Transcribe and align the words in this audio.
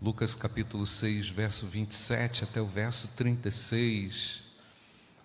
Lucas 0.00 0.32
capítulo 0.32 0.86
6, 0.86 1.28
verso 1.28 1.66
27 1.66 2.44
até 2.44 2.62
o 2.62 2.66
verso 2.66 3.08
36. 3.16 4.44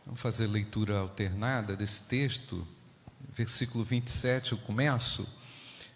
Vamos 0.03 0.19
fazer 0.19 0.47
leitura 0.47 0.97
alternada 0.97 1.75
desse 1.75 2.05
texto. 2.05 2.67
Versículo 3.31 3.83
27 3.83 4.53
eu 4.53 4.57
começo. 4.57 5.27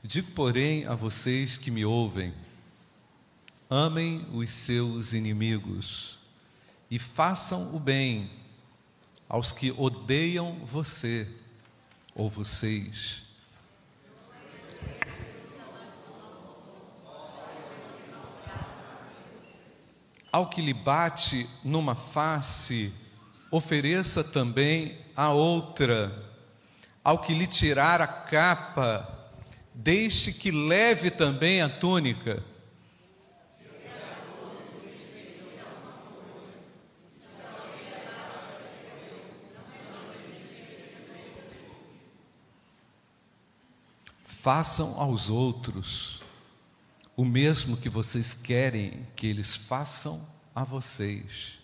Digo, 0.03 0.31
porém, 0.33 0.85
a 0.85 0.93
vocês 0.93 1.57
que 1.57 1.71
me 1.71 1.85
ouvem: 1.85 2.31
amem 3.67 4.23
os 4.31 4.51
seus 4.51 5.11
inimigos 5.11 6.19
e 6.89 6.99
façam 6.99 7.75
o 7.75 7.79
bem 7.79 8.29
aos 9.27 9.51
que 9.51 9.71
odeiam 9.71 10.63
você 10.63 11.27
ou 12.13 12.29
vocês. 12.29 13.26
Ao 20.31 20.47
que 20.47 20.61
lhe 20.61 20.73
bate 20.73 21.47
numa 21.63 21.95
face, 21.95 22.93
ofereça 23.49 24.23
também 24.23 24.97
a 25.15 25.31
outra. 25.31 26.11
Ao 27.03 27.19
que 27.19 27.33
lhe 27.33 27.47
tirar 27.47 28.01
a 28.01 28.07
capa, 28.07 29.31
deixe 29.73 30.33
que 30.33 30.51
leve 30.51 31.09
também 31.09 31.61
a 31.61 31.69
túnica. 31.69 32.43
Façam 44.23 44.99
aos 44.99 45.29
outros 45.29 46.21
o 47.17 47.25
mesmo 47.25 47.75
que 47.75 47.89
vocês 47.89 48.35
querem 48.35 49.07
que 49.15 49.25
eles 49.25 49.55
façam 49.55 50.23
a 50.53 50.63
vocês. 50.63 51.57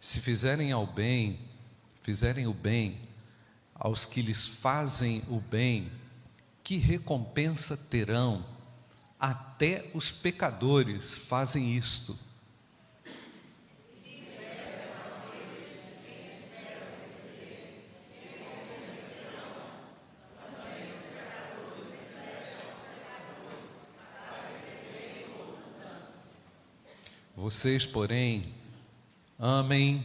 Se 0.00 0.20
fizerem 0.20 0.70
ao 0.70 0.86
bem, 0.86 1.40
fizerem 2.00 2.46
o 2.46 2.54
bem 2.54 3.00
aos 3.74 4.06
que 4.06 4.22
lhes 4.22 4.46
fazem 4.46 5.24
o 5.28 5.40
bem, 5.40 5.90
que 6.62 6.76
recompensa 6.76 7.76
terão? 7.76 8.46
Até 9.18 9.90
os 9.92 10.12
pecadores 10.12 11.18
fazem 11.18 11.76
isto. 11.76 12.16
Vocês, 27.44 27.84
porém, 27.84 28.54
amem 29.38 30.02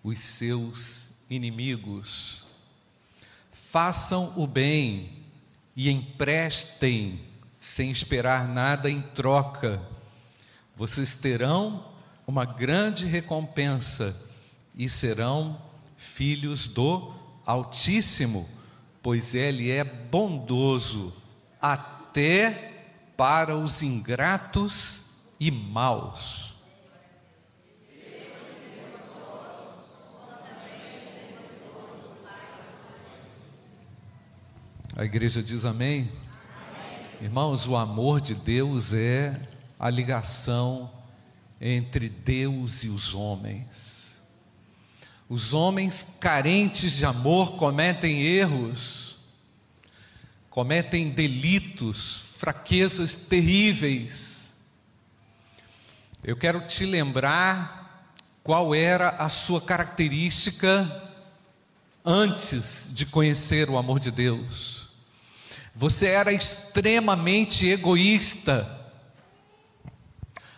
os 0.00 0.20
seus 0.20 1.08
inimigos, 1.28 2.44
façam 3.50 4.32
o 4.36 4.46
bem 4.46 5.24
e 5.74 5.90
emprestem 5.90 7.20
sem 7.58 7.90
esperar 7.90 8.46
nada 8.46 8.88
em 8.88 9.00
troca. 9.00 9.82
Vocês 10.76 11.14
terão 11.14 11.84
uma 12.24 12.44
grande 12.44 13.06
recompensa 13.06 14.16
e 14.72 14.88
serão 14.88 15.60
filhos 15.96 16.68
do 16.68 17.12
Altíssimo, 17.44 18.48
pois 19.02 19.34
Ele 19.34 19.68
é 19.68 19.82
bondoso 19.82 21.12
até 21.60 22.84
para 23.16 23.56
os 23.56 23.82
ingratos 23.82 25.06
e 25.40 25.50
maus. 25.50 26.47
A 34.98 35.04
igreja 35.04 35.40
diz 35.40 35.64
amém? 35.64 36.10
amém? 36.10 37.06
Irmãos, 37.22 37.68
o 37.68 37.76
amor 37.76 38.20
de 38.20 38.34
Deus 38.34 38.92
é 38.92 39.40
a 39.78 39.88
ligação 39.88 40.90
entre 41.60 42.08
Deus 42.08 42.82
e 42.82 42.88
os 42.88 43.14
homens. 43.14 44.18
Os 45.28 45.54
homens 45.54 46.16
carentes 46.18 46.94
de 46.96 47.06
amor 47.06 47.52
cometem 47.52 48.22
erros, 48.22 49.18
cometem 50.50 51.10
delitos, 51.10 52.24
fraquezas 52.36 53.14
terríveis. 53.14 54.64
Eu 56.24 56.36
quero 56.36 56.66
te 56.66 56.84
lembrar 56.84 58.16
qual 58.42 58.74
era 58.74 59.10
a 59.10 59.28
sua 59.28 59.60
característica 59.60 61.08
antes 62.04 62.90
de 62.92 63.06
conhecer 63.06 63.70
o 63.70 63.78
amor 63.78 64.00
de 64.00 64.10
Deus. 64.10 64.77
Você 65.80 66.08
era 66.08 66.32
extremamente 66.32 67.64
egoísta. 67.68 68.68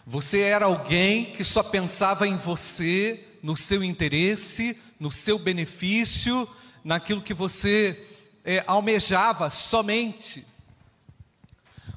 Você 0.06 0.41
era 0.41 0.64
alguém 0.64 1.26
que 1.26 1.44
só 1.44 1.62
pensava 1.62 2.26
em 2.26 2.38
você, 2.38 3.28
no 3.42 3.54
seu 3.54 3.84
interesse, 3.84 4.78
no 4.98 5.12
seu 5.12 5.38
benefício, 5.38 6.48
naquilo 6.82 7.20
que 7.20 7.34
você 7.34 8.03
é, 8.42 8.64
almejava 8.66 9.50
somente. 9.50 10.47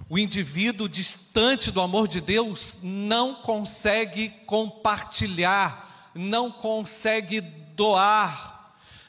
O 0.09 0.19
indivíduo 0.19 0.89
distante 0.89 1.71
do 1.71 1.79
amor 1.79 2.09
de 2.09 2.19
Deus 2.19 2.77
não 2.83 3.35
consegue 3.35 4.31
compartilhar, 4.45 6.11
não 6.13 6.51
consegue 6.51 7.39
doar, 7.39 8.52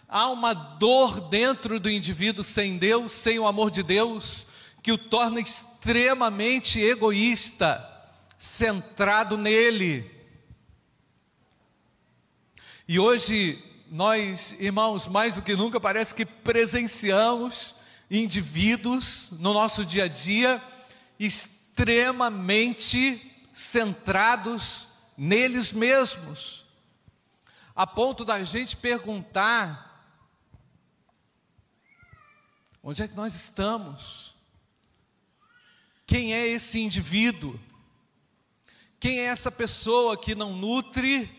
Há 0.09 0.28
uma 0.28 0.53
dor 0.53 1.20
dentro 1.20 1.81
do 1.81 1.91
indivíduo 1.91 2.44
sem 2.44 2.78
Deus, 2.78 3.12
sem 3.12 3.38
o 3.38 3.47
amor 3.47 3.70
de 3.70 3.82
Deus, 3.82 4.47
que 4.82 4.92
o 4.92 4.98
torna 4.98 5.41
extremamente 5.41 6.78
egoísta, 6.81 7.91
centrado 8.38 9.38
nele. 9.38 10.10
E 12.87 12.98
hoje, 12.98 13.59
nós, 13.91 14.54
irmãos, 14.59 15.09
mais 15.09 15.37
do 15.37 15.42
que 15.42 15.56
nunca, 15.56 15.81
parece 15.81 16.15
que 16.15 16.26
presenciamos 16.26 17.75
indivíduos 18.10 19.28
no 19.32 19.54
nosso 19.54 19.84
dia 19.84 20.04
a 20.04 20.09
dia 20.09 20.62
extremamente 21.19 23.32
centrados 23.53 24.86
neles 25.16 25.72
mesmos, 25.72 26.65
a 27.75 27.84
ponto 27.86 28.25
da 28.25 28.44
gente 28.44 28.76
perguntar 28.76 29.94
Onde 32.87 33.03
é 33.03 33.09
que 33.09 33.17
nós 33.17 33.34
estamos? 33.34 34.34
Quem 36.06 36.34
é 36.34 36.47
esse 36.47 36.78
indivíduo? 36.78 37.59
Quem 39.00 39.21
é 39.21 39.25
essa 39.25 39.50
pessoa 39.50 40.19
que 40.19 40.34
não 40.34 40.53
nutre 40.53 41.31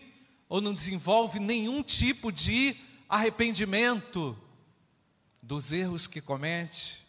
ou 0.48 0.60
não 0.60 0.74
desenvolve 0.74 1.38
nenhum 1.38 1.84
tipo 1.84 2.32
de 2.32 2.74
arrependimento 3.08 4.36
dos 5.40 5.70
erros 5.70 6.08
que 6.08 6.20
comete? 6.20 7.06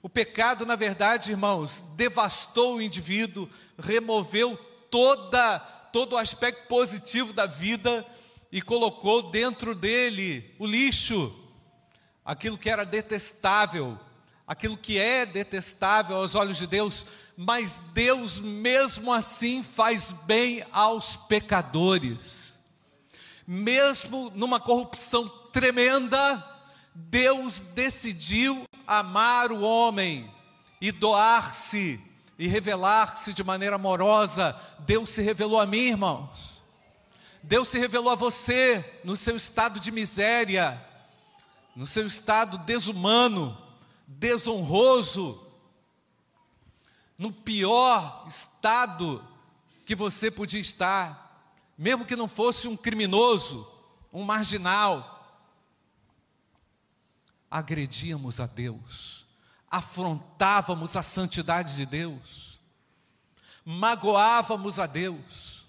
O 0.00 0.08
pecado, 0.08 0.64
na 0.64 0.76
verdade, 0.76 1.32
irmãos, 1.32 1.80
devastou 1.96 2.76
o 2.76 2.80
indivíduo, 2.80 3.50
removeu 3.76 4.56
toda 4.88 5.58
todo 5.92 6.12
o 6.12 6.18
aspecto 6.18 6.68
positivo 6.68 7.32
da 7.32 7.46
vida 7.46 8.06
e 8.52 8.62
colocou 8.62 9.28
dentro 9.28 9.74
dele 9.74 10.54
o 10.56 10.64
lixo 10.64 11.39
aquilo 12.30 12.56
que 12.56 12.70
era 12.70 12.86
detestável, 12.86 13.98
aquilo 14.46 14.76
que 14.76 15.00
é 15.00 15.26
detestável 15.26 16.14
aos 16.14 16.36
olhos 16.36 16.58
de 16.58 16.66
Deus, 16.68 17.04
mas 17.36 17.80
Deus 17.92 18.38
mesmo 18.38 19.12
assim 19.12 19.64
faz 19.64 20.12
bem 20.12 20.64
aos 20.70 21.16
pecadores. 21.16 22.56
Mesmo 23.44 24.30
numa 24.32 24.60
corrupção 24.60 25.28
tremenda, 25.52 26.40
Deus 26.94 27.58
decidiu 27.58 28.64
amar 28.86 29.50
o 29.50 29.62
homem 29.62 30.32
e 30.80 30.92
doar-se 30.92 32.00
e 32.38 32.46
revelar-se 32.46 33.32
de 33.32 33.42
maneira 33.42 33.74
amorosa. 33.74 34.54
Deus 34.78 35.10
se 35.10 35.20
revelou 35.20 35.58
a 35.58 35.66
mim, 35.66 35.88
irmãos. 35.88 36.62
Deus 37.42 37.66
se 37.70 37.78
revelou 37.80 38.12
a 38.12 38.14
você 38.16 38.84
no 39.02 39.16
seu 39.16 39.36
estado 39.36 39.80
de 39.80 39.90
miséria 39.90 40.89
no 41.80 41.86
seu 41.86 42.06
estado 42.06 42.58
desumano, 42.58 43.56
desonroso, 44.06 45.42
no 47.16 47.32
pior 47.32 48.26
estado 48.28 49.26
que 49.86 49.94
você 49.94 50.30
podia 50.30 50.60
estar, 50.60 51.42
mesmo 51.78 52.04
que 52.04 52.14
não 52.14 52.28
fosse 52.28 52.68
um 52.68 52.76
criminoso, 52.76 53.66
um 54.12 54.22
marginal. 54.22 55.42
Agredíamos 57.50 58.40
a 58.40 58.46
Deus, 58.46 59.24
afrontávamos 59.66 60.96
a 60.96 61.02
santidade 61.02 61.76
de 61.76 61.86
Deus, 61.86 62.60
magoávamos 63.64 64.78
a 64.78 64.86
Deus. 64.86 65.64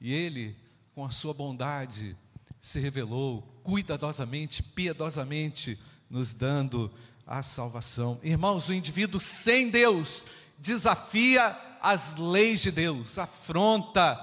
E 0.00 0.12
Ele, 0.12 0.56
com 0.96 1.04
a 1.04 1.12
sua 1.12 1.32
bondade, 1.32 2.16
se 2.60 2.80
revelou 2.80 3.59
cuidadosamente, 3.70 4.64
piedosamente, 4.64 5.78
nos 6.10 6.34
dando 6.34 6.90
a 7.24 7.40
salvação. 7.40 8.18
Irmãos, 8.20 8.68
o 8.68 8.74
indivíduo 8.74 9.20
sem 9.20 9.70
Deus 9.70 10.24
desafia 10.58 11.56
as 11.80 12.16
leis 12.16 12.62
de 12.62 12.72
Deus, 12.72 13.16
afronta 13.16 14.18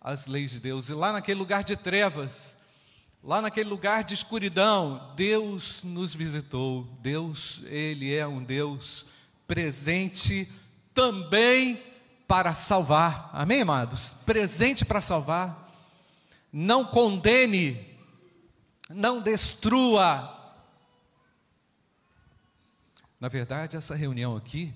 as 0.00 0.26
leis 0.26 0.50
de 0.50 0.58
Deus. 0.58 0.88
E 0.88 0.94
lá 0.94 1.12
naquele 1.12 1.38
lugar 1.38 1.62
de 1.62 1.76
trevas, 1.76 2.56
lá 3.22 3.40
naquele 3.40 3.70
lugar 3.70 4.02
de 4.02 4.14
escuridão, 4.14 5.12
Deus 5.14 5.78
nos 5.84 6.12
visitou. 6.12 6.82
Deus, 7.00 7.60
Ele 7.66 8.12
é 8.12 8.26
um 8.26 8.42
Deus 8.42 9.06
presente 9.46 10.50
também 10.92 11.80
para 12.26 12.52
salvar. 12.52 13.30
Amém, 13.32 13.62
amados? 13.62 14.12
Presente 14.26 14.84
para 14.84 15.00
salvar. 15.00 15.70
Não 16.52 16.84
condene, 16.84 17.91
não 18.94 19.20
destrua. 19.20 20.38
Na 23.18 23.28
verdade, 23.28 23.76
essa 23.76 23.94
reunião 23.94 24.36
aqui 24.36 24.74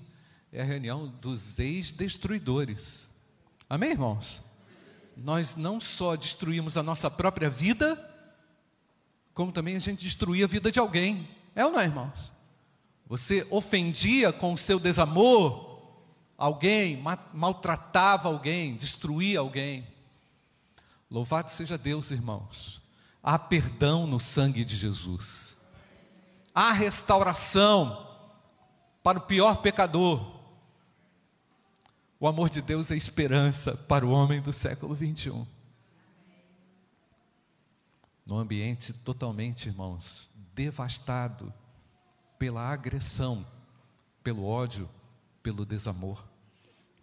é 0.51 0.61
a 0.61 0.65
reunião 0.65 1.07
dos 1.07 1.59
ex-destruidores. 1.59 3.07
Amém, 3.69 3.91
irmãos? 3.91 4.41
Nós 5.15 5.55
não 5.55 5.79
só 5.79 6.15
destruímos 6.15 6.77
a 6.77 6.83
nossa 6.83 7.09
própria 7.09 7.49
vida, 7.49 8.03
como 9.33 9.51
também 9.51 9.75
a 9.75 9.79
gente 9.79 10.03
destruía 10.03 10.45
a 10.45 10.47
vida 10.47 10.71
de 10.71 10.79
alguém. 10.79 11.27
É 11.55 11.65
ou 11.65 11.71
não 11.71 11.79
é, 11.79 11.85
irmãos? 11.85 12.31
Você 13.07 13.45
ofendia 13.49 14.31
com 14.31 14.53
o 14.53 14.57
seu 14.57 14.79
desamor 14.79 15.81
alguém, 16.37 17.01
maltratava 17.33 18.29
alguém, 18.29 18.75
destruía 18.75 19.39
alguém. 19.39 19.87
Louvado 21.09 21.49
seja 21.49 21.77
Deus, 21.77 22.11
irmãos. 22.11 22.81
Há 23.29 23.37
perdão 23.37 24.07
no 24.07 24.21
sangue 24.21 24.63
de 24.63 24.77
Jesus. 24.77 25.57
Há 26.55 26.71
restauração 26.71 28.07
para 29.03 29.17
o 29.17 29.21
pior 29.21 29.57
pecador. 29.57 30.39
O 32.21 32.25
amor 32.25 32.49
de 32.49 32.61
Deus 32.61 32.89
é 32.89 32.95
esperança 32.95 33.75
para 33.75 34.07
o 34.07 34.11
homem 34.11 34.39
do 34.39 34.53
século 34.53 34.95
21. 34.95 35.45
Num 38.25 38.37
ambiente 38.37 38.93
totalmente, 38.93 39.67
irmãos, 39.67 40.29
devastado 40.55 41.53
pela 42.39 42.61
agressão, 42.61 43.45
pelo 44.23 44.45
ódio, 44.45 44.89
pelo 45.43 45.65
desamor, 45.65 46.23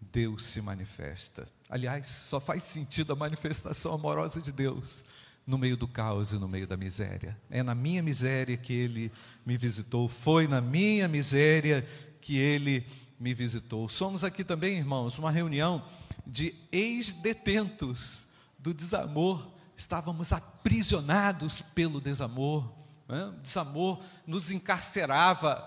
Deus 0.01 0.47
se 0.47 0.63
manifesta. 0.63 1.47
Aliás, 1.69 2.07
só 2.07 2.41
faz 2.41 2.63
sentido 2.63 3.13
a 3.13 3.17
manifestação 3.17 3.93
amorosa 3.93 4.41
de 4.41 4.53
Deus 4.53 5.05
no 5.47 5.59
meio 5.59 5.77
do 5.77 5.87
caos 5.87 6.33
e 6.33 6.37
no 6.37 6.49
meio 6.49 6.67
da 6.67 6.77
miséria. 6.77 7.37
É 7.51 7.63
na 7.63 7.75
minha 7.75 8.03
miséria 8.03 8.57
que 8.57 8.73
Ele 8.73 9.13
me 9.45 9.57
visitou, 9.57 10.09
foi 10.09 10.49
na 10.49 10.61
minha 10.61 11.07
miséria 11.07 11.87
que 12.21 12.37
Ele 12.39 12.87
me 13.21 13.35
visitou. 13.35 13.89
Somos 13.89 14.25
aqui 14.25 14.43
também, 14.43 14.79
irmãos, 14.79 15.19
uma 15.19 15.31
reunião 15.31 15.85
de 16.27 16.55
ex-detentos 16.73 18.27
do 18.59 18.73
desamor. 18.73 19.47
Estávamos 19.77 20.33
aprisionados 20.33 21.61
pelo 21.61 22.01
desamor. 22.01 22.73
Né? 23.09 23.33
Desamor 23.43 24.03
nos 24.27 24.51
encarcerava, 24.51 25.63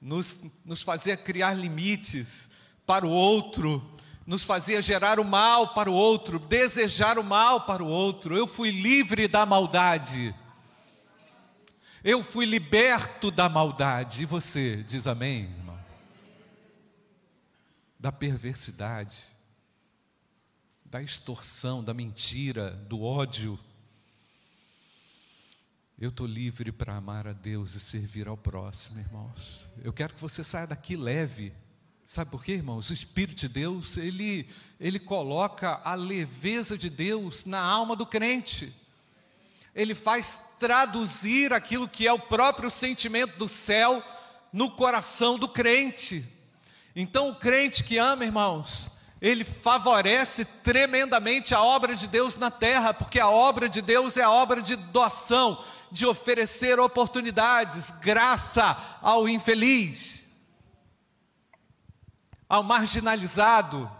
nos, 0.00 0.40
nos 0.64 0.82
fazia 0.82 1.16
criar 1.16 1.54
limites 1.54 2.50
para 2.84 3.06
o 3.06 3.10
outro, 3.10 3.93
nos 4.26 4.42
fazia 4.44 4.80
gerar 4.80 5.20
o 5.20 5.24
mal 5.24 5.74
para 5.74 5.90
o 5.90 5.94
outro, 5.94 6.38
desejar 6.38 7.18
o 7.18 7.24
mal 7.24 7.62
para 7.62 7.82
o 7.82 7.88
outro. 7.88 8.36
Eu 8.36 8.46
fui 8.46 8.70
livre 8.70 9.28
da 9.28 9.44
maldade. 9.44 10.34
Eu 12.02 12.22
fui 12.22 12.46
liberto 12.46 13.30
da 13.30 13.48
maldade. 13.48 14.22
E 14.22 14.26
você 14.26 14.82
diz 14.82 15.06
amém? 15.06 15.64
da 18.04 18.12
perversidade, 18.12 19.24
da 20.84 21.00
extorsão, 21.00 21.82
da 21.82 21.94
mentira, 21.94 22.72
do 22.86 23.00
ódio. 23.00 23.58
Eu 25.98 26.10
estou 26.10 26.26
livre 26.26 26.70
para 26.70 26.94
amar 26.94 27.26
a 27.26 27.32
Deus 27.32 27.74
e 27.74 27.80
servir 27.80 28.28
ao 28.28 28.36
próximo, 28.36 29.00
irmãos. 29.00 29.66
Eu 29.82 29.90
quero 29.90 30.12
que 30.12 30.20
você 30.20 30.44
saia 30.44 30.66
daqui 30.66 30.98
leve. 30.98 31.54
Sabe 32.06 32.30
por 32.30 32.44
quê, 32.44 32.52
irmãos? 32.52 32.90
O 32.90 32.92
Espírito 32.92 33.40
de 33.40 33.48
Deus, 33.48 33.96
ele, 33.96 34.46
ele 34.78 34.98
coloca 34.98 35.80
a 35.82 35.94
leveza 35.94 36.76
de 36.76 36.90
Deus 36.90 37.46
na 37.46 37.60
alma 37.60 37.96
do 37.96 38.04
crente. 38.04 38.74
Ele 39.74 39.94
faz 39.94 40.38
traduzir 40.58 41.52
aquilo 41.52 41.88
que 41.88 42.06
é 42.06 42.12
o 42.12 42.18
próprio 42.18 42.70
sentimento 42.70 43.38
do 43.38 43.48
céu 43.48 44.02
no 44.52 44.70
coração 44.70 45.38
do 45.38 45.48
crente. 45.48 46.24
Então, 46.94 47.30
o 47.30 47.36
crente 47.36 47.82
que 47.82 47.96
ama, 47.96 48.24
irmãos, 48.24 48.90
ele 49.20 49.42
favorece 49.42 50.44
tremendamente 50.44 51.54
a 51.54 51.62
obra 51.62 51.96
de 51.96 52.06
Deus 52.06 52.36
na 52.36 52.50
terra, 52.50 52.92
porque 52.92 53.18
a 53.18 53.30
obra 53.30 53.68
de 53.68 53.80
Deus 53.80 54.18
é 54.18 54.22
a 54.22 54.30
obra 54.30 54.60
de 54.60 54.76
doação, 54.76 55.62
de 55.90 56.04
oferecer 56.04 56.78
oportunidades, 56.78 57.90
graça 58.00 58.76
ao 59.00 59.26
infeliz, 59.26 60.23
ao 62.54 62.62
marginalizado, 62.62 63.90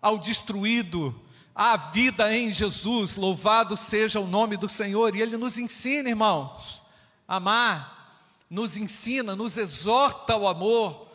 ao 0.00 0.16
destruído, 0.16 1.12
à 1.52 1.76
vida 1.76 2.32
em 2.32 2.52
Jesus. 2.52 3.16
Louvado 3.16 3.76
seja 3.76 4.20
o 4.20 4.28
nome 4.28 4.56
do 4.56 4.68
Senhor. 4.68 5.16
E 5.16 5.22
Ele 5.22 5.36
nos 5.36 5.58
ensina, 5.58 6.08
irmãos, 6.08 6.82
a 7.26 7.36
amar, 7.36 8.46
nos 8.48 8.76
ensina, 8.76 9.34
nos 9.34 9.56
exorta 9.56 10.34
ao 10.34 10.46
amor 10.46 11.08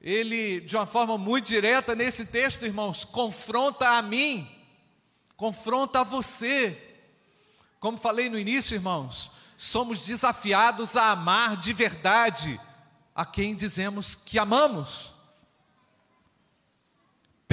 ele, 0.00 0.60
de 0.60 0.76
uma 0.76 0.84
forma 0.84 1.16
muito 1.16 1.46
direta 1.46 1.94
nesse 1.94 2.26
texto, 2.26 2.66
irmãos, 2.66 3.04
confronta 3.06 3.90
a 3.90 4.02
mim, 4.02 4.46
confronta 5.36 6.00
a 6.00 6.04
você. 6.04 6.98
Como 7.78 7.96
falei 7.96 8.28
no 8.28 8.38
início, 8.38 8.74
irmãos, 8.74 9.30
somos 9.56 10.04
desafiados 10.04 10.96
a 10.96 11.12
amar 11.12 11.56
de 11.56 11.72
verdade 11.72 12.60
a 13.14 13.24
quem 13.24 13.54
dizemos 13.54 14.14
que 14.14 14.38
amamos. 14.38 15.13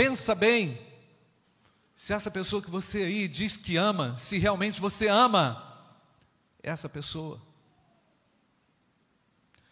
Pensa 0.03 0.34
bem, 0.34 0.81
se 1.96 2.12
essa 2.12 2.31
pessoa 2.31 2.60
que 2.60 2.72
você 2.72 3.03
aí 3.03 3.27
diz 3.27 3.55
que 3.55 3.77
ama, 3.77 4.17
se 4.17 4.39
realmente 4.39 4.81
você 4.81 5.08
ama 5.08 5.93
essa 6.63 6.89
pessoa. 6.89 7.39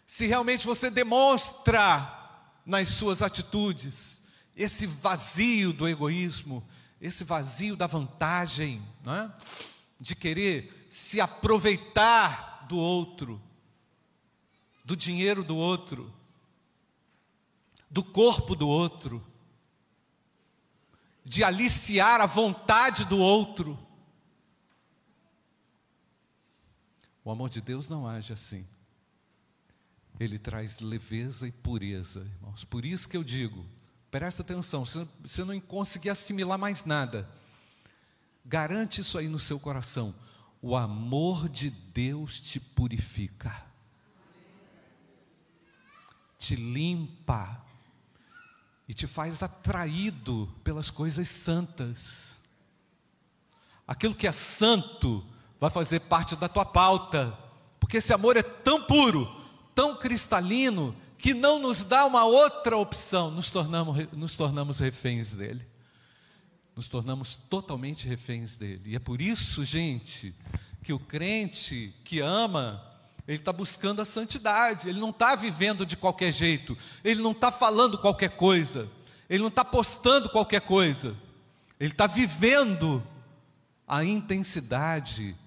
Se 0.05 0.27
realmente 0.27 0.67
você 0.67 0.91
demonstra 0.91 2.15
nas 2.63 2.89
suas 2.89 3.23
atitudes, 3.23 4.21
esse 4.55 4.85
vazio 4.85 5.73
do 5.73 5.87
egoísmo, 5.87 6.63
esse 7.01 7.23
vazio 7.23 7.75
da 7.75 7.87
vantagem, 7.87 8.87
é? 9.07 9.31
de 9.99 10.15
querer 10.15 10.85
se 10.87 11.19
aproveitar 11.19 12.67
do 12.69 12.77
outro, 12.77 13.41
do 14.85 14.95
dinheiro 14.95 15.43
do 15.43 15.57
outro, 15.57 16.13
do 17.89 18.03
corpo 18.03 18.53
do 18.53 18.67
outro, 18.67 19.25
de 21.29 21.43
aliciar 21.43 22.19
a 22.19 22.25
vontade 22.25 23.05
do 23.05 23.19
outro. 23.19 23.77
O 27.23 27.31
amor 27.31 27.49
de 27.49 27.61
Deus 27.61 27.87
não 27.87 28.07
age 28.07 28.33
assim 28.33 28.67
ele 30.19 30.37
traz 30.37 30.79
leveza 30.79 31.47
e 31.47 31.51
pureza, 31.51 32.19
irmãos. 32.19 32.65
Por 32.65 32.83
isso 32.83 33.07
que 33.07 33.15
eu 33.15 33.23
digo, 33.23 33.65
presta 34.11 34.41
atenção, 34.41 34.85
se 34.85 35.07
você 35.21 35.45
não 35.45 35.57
conseguir 35.61 36.09
assimilar 36.09 36.59
mais 36.59 36.83
nada, 36.83 37.27
garante 38.45 38.99
isso 38.99 39.17
aí 39.17 39.29
no 39.29 39.39
seu 39.39 39.59
coração. 39.59 40.13
O 40.61 40.75
amor 40.75 41.47
de 41.47 41.69
Deus 41.69 42.41
te 42.41 42.59
purifica, 42.59 43.65
te 46.37 46.55
limpa 46.55 47.65
e 48.89 48.93
te 48.93 49.07
faz 49.07 49.41
atraído 49.41 50.53
pelas 50.65 50.89
coisas 50.89 51.29
santas. 51.29 52.39
Aquilo 53.87 54.13
que 54.13 54.27
é 54.27 54.31
santo 54.33 55.25
vai 55.59 55.69
fazer 55.69 56.01
parte 56.01 56.35
da 56.35 56.49
tua 56.49 56.65
pauta, 56.65 57.37
porque 57.79 57.97
esse 57.97 58.11
amor 58.11 58.35
é 58.35 58.43
tão 58.43 58.83
puro 58.83 59.39
tão 59.79 59.95
cristalino 59.95 60.93
que 61.17 61.33
não 61.33 61.57
nos 61.57 61.85
dá 61.85 62.05
uma 62.05 62.25
outra 62.25 62.75
opção, 62.75 63.31
nos 63.31 63.49
tornamos, 63.49 64.11
nos 64.11 64.35
tornamos 64.35 64.79
reféns 64.79 65.31
dele. 65.31 65.65
Nos 66.75 66.89
tornamos 66.89 67.35
totalmente 67.49 68.05
reféns 68.05 68.57
dele. 68.57 68.81
E 68.87 68.95
é 68.97 68.99
por 68.99 69.21
isso, 69.21 69.63
gente, 69.63 70.35
que 70.83 70.91
o 70.91 70.99
crente 70.99 71.95
que 72.03 72.19
ama, 72.19 72.83
ele 73.29 73.37
está 73.37 73.53
buscando 73.53 74.01
a 74.01 74.05
santidade, 74.05 74.89
ele 74.89 74.99
não 74.99 75.11
está 75.11 75.35
vivendo 75.35 75.85
de 75.85 75.95
qualquer 75.95 76.33
jeito, 76.33 76.75
ele 77.03 77.21
não 77.21 77.29
está 77.29 77.51
falando 77.51 77.95
qualquer 77.95 78.35
coisa, 78.35 78.89
ele 79.29 79.43
não 79.43 79.49
está 79.49 79.63
postando 79.63 80.31
qualquer 80.31 80.61
coisa, 80.61 81.15
ele 81.79 81.91
está 81.91 82.07
vivendo 82.07 83.03
a 83.87 84.03
intensidade 84.03 85.37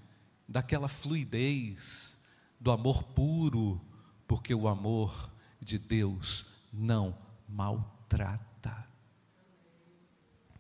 daquela 0.49 0.87
fluidez 0.87 2.17
do 2.61 2.71
amor 2.71 3.03
puro, 3.03 3.81
porque 4.29 4.55
o 4.55 4.69
amor 4.69 5.29
de 5.61 5.77
Deus 5.77 6.47
não 6.73 7.19
maltrata. 7.49 8.87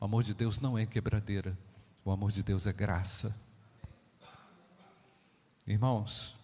O 0.00 0.04
amor 0.04 0.24
de 0.24 0.34
Deus 0.34 0.58
não 0.58 0.76
é 0.76 0.84
quebradeira, 0.84 1.56
o 2.04 2.10
amor 2.10 2.32
de 2.32 2.42
Deus 2.42 2.66
é 2.66 2.72
graça. 2.72 3.32
Irmãos, 5.64 6.41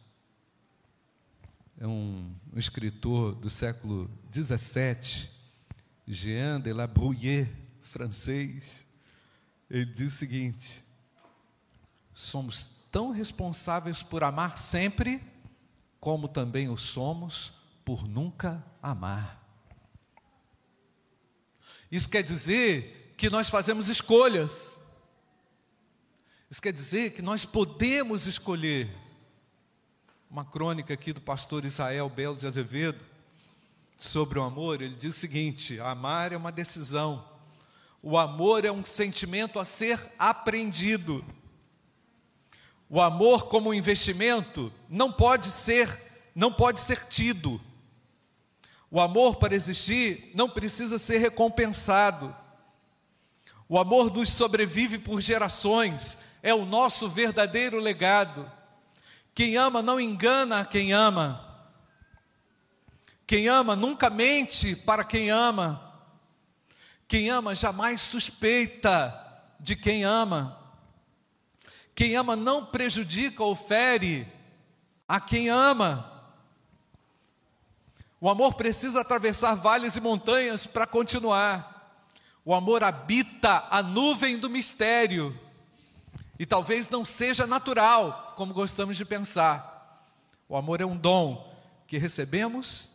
é 1.81 1.87
um, 1.87 2.35
um 2.53 2.59
escritor 2.59 3.35
do 3.37 3.49
século 3.49 4.11
XVII, 4.33 5.29
Jean 6.07 6.61
de 6.61 6.73
la 6.73 6.87
Bruyère, 6.87 7.49
francês, 7.81 8.85
ele 9.71 9.85
diz 9.85 10.15
o 10.15 10.17
seguinte: 10.17 10.83
somos 12.13 12.77
tão 12.91 13.11
responsáveis 13.11 14.03
por 14.03 14.25
amar 14.25 14.59
sempre, 14.59 15.23
como 16.01 16.27
também 16.27 16.69
o 16.69 16.77
somos 16.77 17.53
por 17.85 18.09
nunca 18.09 18.65
amar. 18.83 19.39
Isso 21.91 22.09
quer 22.09 22.23
dizer 22.23 23.15
que 23.17 23.31
nós 23.31 23.49
fazemos 23.49 23.89
escolhas. 23.89 24.77
Isso 26.51 26.61
quer 26.61 26.73
dizer 26.73 27.13
que 27.13 27.23
nós 27.23 27.45
podemos 27.45 28.27
escolher 28.27 28.91
uma 30.31 30.45
crônica 30.45 30.93
aqui 30.93 31.13
do 31.13 31.21
pastor 31.21 31.65
Israel 31.65 32.09
Belo 32.09 32.37
de 32.37 32.47
Azevedo 32.47 33.03
sobre 33.99 34.39
o 34.39 34.43
amor, 34.43 34.83
ele 34.83 34.95
diz 34.95 35.17
o 35.17 35.19
seguinte: 35.19 35.81
amar 35.81 36.33
é 36.33 36.37
uma 36.37 36.53
decisão, 36.53 37.25
o 38.03 38.19
amor 38.19 38.65
é 38.65 38.71
um 38.71 38.85
sentimento 38.85 39.59
a 39.59 39.65
ser 39.65 40.01
aprendido. 40.19 41.25
O 42.91 43.01
amor 43.01 43.49
como 43.49 43.75
investimento 43.75 44.73
não 44.89 45.13
pode 45.13 45.47
ser, 45.47 46.01
não 46.35 46.53
pode 46.53 46.81
ser 46.81 47.07
tido. 47.07 47.61
O 48.91 49.01
amor 49.01 49.37
para 49.37 49.55
existir 49.55 50.31
não 50.35 50.49
precisa 50.49 50.99
ser 50.99 51.19
recompensado. 51.19 52.35
O 53.69 53.79
amor 53.79 54.11
nos 54.11 54.31
sobrevive 54.31 54.99
por 54.99 55.21
gerações, 55.21 56.17
é 56.43 56.55
o 56.55 56.65
nosso 56.65 57.09
verdadeiro 57.11 57.79
legado. 57.79 58.51
Quem 59.39 59.57
ama 59.57 59.81
não 59.81 60.01
engana 60.01 60.65
quem 60.65 60.93
ama. 60.93 61.65
Quem 63.25 63.47
ama 63.47 63.77
nunca 63.77 64.11
mente 64.11 64.75
para 64.75 65.05
quem 65.05 65.31
ama. 65.31 65.95
Quem 67.07 67.31
ama 67.31 67.55
jamais 67.55 68.01
suspeita 68.01 69.15
de 69.61 69.77
quem 69.77 70.03
ama. 70.03 70.59
Quem 71.95 72.17
ama 72.17 72.35
não 72.35 72.67
prejudica 72.67 73.45
ou 73.45 73.55
fere 73.55 74.27
a 75.07 75.21
quem 75.21 75.49
ama. 75.49 76.35
O 78.21 78.29
amor 78.29 78.55
precisa 78.55 79.03
atravessar 79.03 79.55
vales 79.55 79.95
e 79.95 80.01
montanhas 80.01 80.67
para 80.67 80.85
continuar. 80.85 81.97
O 82.45 82.53
amor 82.53 82.83
habita 82.83 83.69
a 83.71 83.85
nuvem 83.85 84.37
do 84.37 84.51
mistério 84.51 85.48
e 86.39 86.47
talvez 86.47 86.89
não 86.89 87.05
seja 87.05 87.47
natural, 87.47 88.35
como 88.37 88.55
gostamos 88.55 88.97
de 88.97 89.05
pensar. 89.05 90.07
O 90.49 90.57
amor 90.57 90.81
é 90.81 90.87
um 90.87 90.97
dom 90.97 91.55
que 91.87 91.99
recebemos 91.99 92.89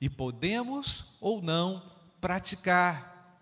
e 0.00 0.08
podemos 0.08 1.04
ou 1.20 1.42
não 1.42 1.82
praticar. 2.20 3.40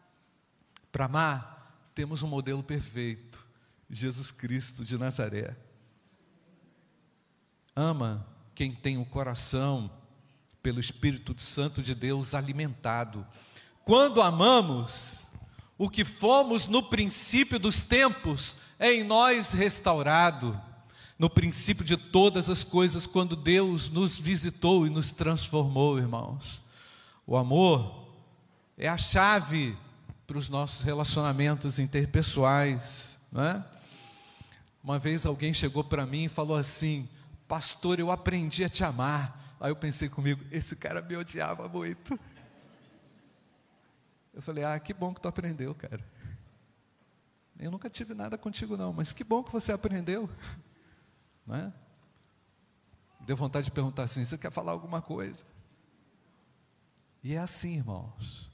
Para 0.91 1.05
amar, 1.05 1.91
temos 1.95 2.23
um 2.23 2.29
modelo 2.29 2.63
perfeito: 2.63 3.47
Jesus 3.91 4.33
Cristo 4.33 4.85
de 4.85 4.97
Nazaré. 4.97 5.57
Ama 7.77 8.27
quem 8.55 8.73
tem 8.73 8.99
o 8.99 9.05
coração 9.05 9.91
pelo 10.63 10.81
Espírito 10.81 11.35
Santo 11.43 11.83
de 11.83 11.95
Deus 11.95 12.35
alimentado. 12.35 13.27
Quando 13.85 14.23
amamos, 14.23 15.27
o 15.77 15.91
que 15.91 16.05
fomos 16.05 16.67
no 16.67 16.83
princípio 16.85 17.59
dos 17.59 17.81
tempos, 17.81 18.57
em 18.79 19.05
nós 19.05 19.53
restaurado, 19.53 20.61
no 21.19 21.31
princípio 21.31 21.85
de 21.85 21.97
todas 21.97 22.49
as 22.51 22.65
coisas, 22.65 23.07
quando 23.07 23.37
Deus 23.37 23.89
nos 23.89 24.19
visitou 24.19 24.87
e 24.87 24.91
nos 24.91 25.13
transformou, 25.13 25.99
irmãos. 25.99 26.61
O 27.27 27.37
amor 27.37 28.09
é 28.77 28.89
a 28.89 28.97
chave 28.97 29.77
para 30.27 30.39
os 30.39 30.49
nossos 30.49 30.83
relacionamentos 30.83 31.79
interpessoais, 31.79 33.19
não 33.31 33.43
é? 33.45 33.65
Uma 34.83 34.99
vez 34.99 35.25
alguém 35.25 35.55
chegou 35.55 35.83
para 35.83 36.05
mim 36.05 36.25
e 36.25 36.29
falou 36.29 36.57
assim: 36.57 37.09
Pastor, 37.49 37.99
eu 37.99 38.11
aprendi 38.11 38.65
a 38.65 38.69
te 38.69 38.85
amar. 38.85 39.57
Aí 39.59 39.71
eu 39.71 39.77
pensei 39.77 40.09
comigo: 40.09 40.45
esse 40.51 40.77
cara 40.77 41.01
me 41.01 41.17
odiava 41.17 41.69
muito. 41.69 42.19
Eu 44.35 44.43
falei: 44.43 44.65
Ah, 44.65 44.79
que 44.79 44.93
bom 44.93 45.15
que 45.15 45.21
tu 45.21 45.29
aprendeu, 45.29 45.75
cara. 45.75 46.05
Eu 47.59 47.71
nunca 47.71 47.89
tive 47.89 48.15
nada 48.15 48.37
contigo, 48.37 48.77
não, 48.77 48.93
mas 48.93 49.13
que 49.13 49.23
bom 49.23 49.43
que 49.43 49.53
você 49.53 49.73
aprendeu. 49.73 50.29
Não 51.47 51.57
é? 51.57 51.73
Deu 53.21 53.37
vontade 53.37 53.67
de 53.67 53.71
perguntar 53.71 54.05
assim: 54.05 54.25
você 54.25 54.37
quer 54.37 54.51
falar 54.51 54.73
alguma 54.73 55.01
coisa? 55.01 55.45
E 57.23 57.35
é 57.35 57.39
assim, 57.39 57.77
irmãos. 57.77 58.51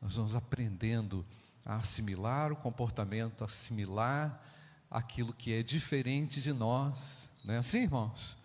Nós 0.00 0.16
vamos 0.16 0.34
aprendendo 0.34 1.24
a 1.64 1.76
assimilar 1.76 2.52
o 2.52 2.56
comportamento, 2.56 3.42
assimilar 3.42 4.42
aquilo 4.90 5.32
que 5.32 5.52
é 5.52 5.62
diferente 5.62 6.40
de 6.40 6.52
nós. 6.52 7.28
Não 7.44 7.54
é 7.54 7.58
assim, 7.58 7.82
irmãos? 7.82 8.36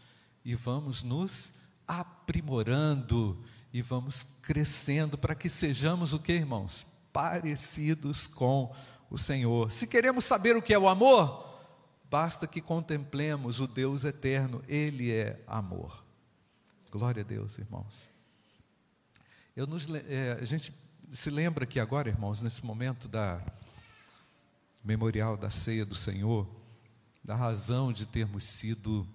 E 0.44 0.56
vamos 0.56 1.04
nos 1.04 1.54
aprimorando 1.88 3.38
e 3.74 3.82
vamos 3.82 4.24
crescendo 4.42 5.18
para 5.18 5.36
que 5.36 5.50
sejamos 5.50 6.14
o 6.14 6.20
que, 6.20 6.34
irmãos? 6.34 6.86
Parecidos 7.12 8.28
com 8.28 8.74
o 9.12 9.18
Senhor. 9.18 9.70
Se 9.70 9.86
queremos 9.86 10.24
saber 10.24 10.56
o 10.56 10.62
que 10.62 10.74
é 10.74 10.80
o 10.80 10.88
amor, 10.88 11.62
basta 12.10 12.48
que 12.48 12.62
contemplemos 12.62 13.60
o 13.60 13.68
Deus 13.68 14.06
eterno, 14.06 14.63
Ele 14.70 15.12
é 15.12 15.44
amor. 15.46 16.01
Glória 16.89 17.22
a 17.22 17.25
Deus, 17.25 17.58
irmãos. 17.60 18.10
Eu 19.53 19.68
nos, 19.68 19.88
é, 20.08 20.38
a 20.39 20.46
gente 20.46 20.74
se 21.12 21.30
lembra 21.30 21.65
que 21.65 21.77
agora, 21.77 22.08
irmãos, 22.08 22.41
nesse 22.41 22.65
momento 22.65 23.10
da 23.10 23.41
memorial 24.82 25.36
da 25.36 25.50
ceia 25.50 25.86
do 25.86 25.94
Senhor, 25.94 26.48
da 27.22 27.36
razão 27.36 27.91
de 27.91 28.06
termos 28.06 28.46
sido 28.46 29.06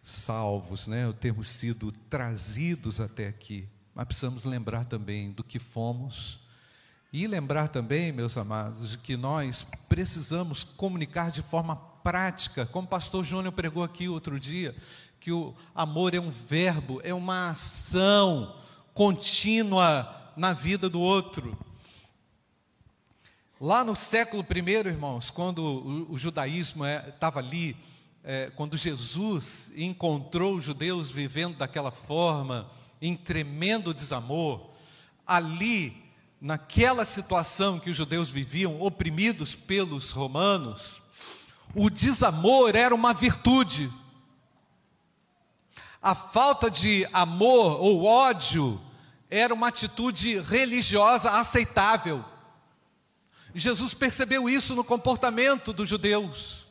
salvos, 0.00 0.86
né, 0.86 1.12
termos 1.14 1.48
sido 1.48 1.90
trazidos 2.08 3.00
até 3.00 3.26
aqui. 3.26 3.68
Mas 3.94 4.06
precisamos 4.06 4.44
lembrar 4.44 4.84
também 4.84 5.32
do 5.32 5.42
que 5.42 5.58
fomos 5.58 6.43
e 7.14 7.28
lembrar 7.28 7.68
também, 7.68 8.10
meus 8.10 8.36
amados, 8.36 8.96
que 8.96 9.16
nós 9.16 9.64
precisamos 9.88 10.64
comunicar 10.64 11.30
de 11.30 11.42
forma 11.42 11.76
prática, 11.76 12.66
como 12.66 12.86
o 12.86 12.90
pastor 12.90 13.24
Júnior 13.24 13.52
pregou 13.52 13.84
aqui 13.84 14.08
outro 14.08 14.40
dia, 14.40 14.74
que 15.20 15.30
o 15.30 15.54
amor 15.72 16.12
é 16.12 16.18
um 16.18 16.28
verbo, 16.28 17.00
é 17.04 17.14
uma 17.14 17.50
ação 17.50 18.56
contínua 18.92 20.32
na 20.36 20.52
vida 20.52 20.88
do 20.88 21.00
outro. 21.00 21.56
Lá 23.60 23.84
no 23.84 23.94
século 23.94 24.44
I, 24.52 24.88
irmãos, 24.88 25.30
quando 25.30 25.60
o, 25.60 26.14
o 26.14 26.18
judaísmo 26.18 26.84
estava 26.84 27.38
é, 27.38 27.44
ali, 27.44 27.76
é, 28.24 28.50
quando 28.56 28.76
Jesus 28.76 29.70
encontrou 29.76 30.56
os 30.56 30.64
judeus 30.64 31.12
vivendo 31.12 31.58
daquela 31.58 31.92
forma, 31.92 32.68
em 33.00 33.14
tremendo 33.14 33.94
desamor, 33.94 34.68
ali 35.24 36.03
naquela 36.44 37.06
situação 37.06 37.80
que 37.80 37.88
os 37.88 37.96
judeus 37.96 38.28
viviam, 38.28 38.78
oprimidos 38.82 39.54
pelos 39.54 40.10
romanos, 40.10 41.00
o 41.74 41.88
desamor 41.88 42.76
era 42.76 42.94
uma 42.94 43.14
virtude. 43.14 43.90
A 46.02 46.14
falta 46.14 46.70
de 46.70 47.08
amor 47.14 47.80
ou 47.80 48.04
ódio 48.04 48.78
era 49.30 49.54
uma 49.54 49.68
atitude 49.68 50.38
religiosa 50.40 51.30
aceitável. 51.30 52.22
Jesus 53.54 53.94
percebeu 53.94 54.46
isso 54.46 54.74
no 54.74 54.84
comportamento 54.84 55.72
dos 55.72 55.88
judeus. 55.88 56.66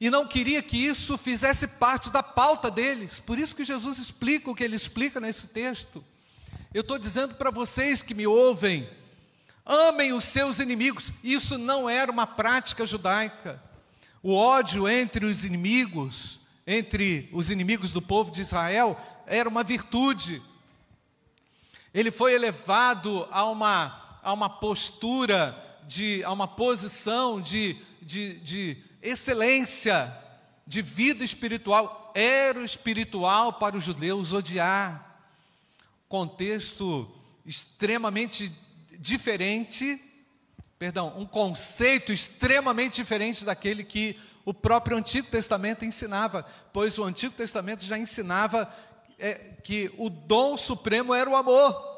E 0.00 0.08
não 0.08 0.28
queria 0.28 0.62
que 0.62 0.76
isso 0.76 1.18
fizesse 1.18 1.66
parte 1.66 2.08
da 2.08 2.22
pauta 2.22 2.70
deles. 2.70 3.18
Por 3.18 3.36
isso 3.36 3.56
que 3.56 3.64
Jesus 3.64 3.98
explica 3.98 4.48
o 4.48 4.54
que 4.54 4.62
ele 4.62 4.76
explica 4.76 5.18
nesse 5.18 5.48
texto. 5.48 6.04
Eu 6.74 6.80
estou 6.80 6.98
dizendo 6.98 7.36
para 7.36 7.52
vocês 7.52 8.02
que 8.02 8.12
me 8.12 8.26
ouvem, 8.26 8.90
amem 9.64 10.12
os 10.12 10.24
seus 10.24 10.58
inimigos. 10.58 11.12
Isso 11.22 11.56
não 11.56 11.88
era 11.88 12.10
uma 12.10 12.26
prática 12.26 12.84
judaica. 12.84 13.62
O 14.20 14.34
ódio 14.34 14.88
entre 14.88 15.24
os 15.24 15.44
inimigos, 15.44 16.40
entre 16.66 17.28
os 17.32 17.48
inimigos 17.48 17.92
do 17.92 18.02
povo 18.02 18.32
de 18.32 18.40
Israel, 18.40 19.00
era 19.24 19.48
uma 19.48 19.62
virtude. 19.62 20.42
Ele 21.94 22.10
foi 22.10 22.34
elevado 22.34 23.28
a 23.30 23.44
uma, 23.44 24.18
a 24.20 24.32
uma 24.32 24.50
postura, 24.50 25.56
de, 25.86 26.24
a 26.24 26.32
uma 26.32 26.48
posição 26.48 27.40
de, 27.40 27.76
de, 28.02 28.34
de 28.40 28.76
excelência, 29.00 30.12
de 30.66 30.82
vida 30.82 31.22
espiritual. 31.22 32.10
Era 32.16 32.58
o 32.58 32.64
espiritual 32.64 33.52
para 33.52 33.76
os 33.76 33.84
judeus 33.84 34.32
odiar. 34.32 35.13
Contexto 36.14 37.10
extremamente 37.44 38.52
diferente 38.98 40.00
perdão, 40.78 41.12
um 41.16 41.26
conceito 41.26 42.12
extremamente 42.12 42.96
diferente 42.96 43.44
daquele 43.44 43.82
que 43.82 44.16
o 44.44 44.52
próprio 44.52 44.96
Antigo 44.96 45.28
Testamento 45.28 45.84
ensinava, 45.84 46.46
pois 46.72 46.98
o 46.98 47.04
Antigo 47.04 47.34
Testamento 47.34 47.84
já 47.84 47.98
ensinava 47.98 48.72
é, 49.18 49.34
que 49.64 49.90
o 49.96 50.10
dom 50.10 50.56
supremo 50.56 51.14
era 51.14 51.28
o 51.28 51.34
amor. 51.34 51.93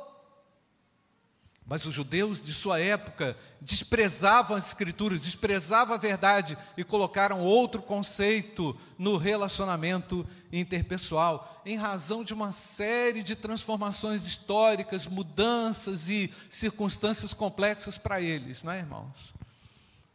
Mas 1.69 1.85
os 1.85 1.93
judeus 1.93 2.41
de 2.41 2.55
sua 2.55 2.79
época 2.79 3.37
desprezavam 3.61 4.57
as 4.57 4.69
escrituras, 4.69 5.25
desprezavam 5.25 5.97
a 5.97 5.99
verdade 5.99 6.57
e 6.77 6.85
colocaram 6.85 7.41
outro 7.41 7.83
conceito 7.83 8.79
no 8.97 9.17
relacionamento 9.17 10.25
interpessoal, 10.53 11.61
em 11.67 11.77
razão 11.77 12.23
de 12.23 12.33
uma 12.33 12.53
série 12.53 13.21
de 13.21 13.35
transformações 13.35 14.27
históricas, 14.27 15.09
mudanças 15.09 16.09
e 16.09 16.33
circunstâncias 16.49 17.35
complexas 17.35 17.99
para 17.99 18.21
eles, 18.21 18.63
não 18.63 18.71
é, 18.71 18.79
irmãos? 18.79 19.35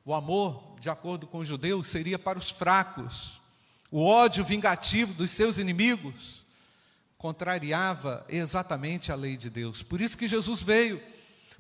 O 0.06 0.14
amor, 0.14 0.78
de 0.80 0.90
acordo 0.90 1.28
com 1.28 1.40
os 1.40 1.48
judeus, 1.50 1.88
seria 1.88 2.18
para 2.18 2.40
os 2.40 2.50
fracos. 2.50 3.42
O 3.92 4.06
ódio 4.06 4.46
vingativo 4.46 5.14
dos 5.14 5.32
seus 5.32 5.58
inimigos 5.58 6.46
contrariava 7.18 8.26
exatamente 8.30 9.12
a 9.12 9.16
lei 9.16 9.36
de 9.36 9.50
Deus. 9.50 9.84
Por 9.84 10.00
isso 10.00 10.18
que 10.18 10.30
Jesus 10.30 10.64
veio 10.64 11.00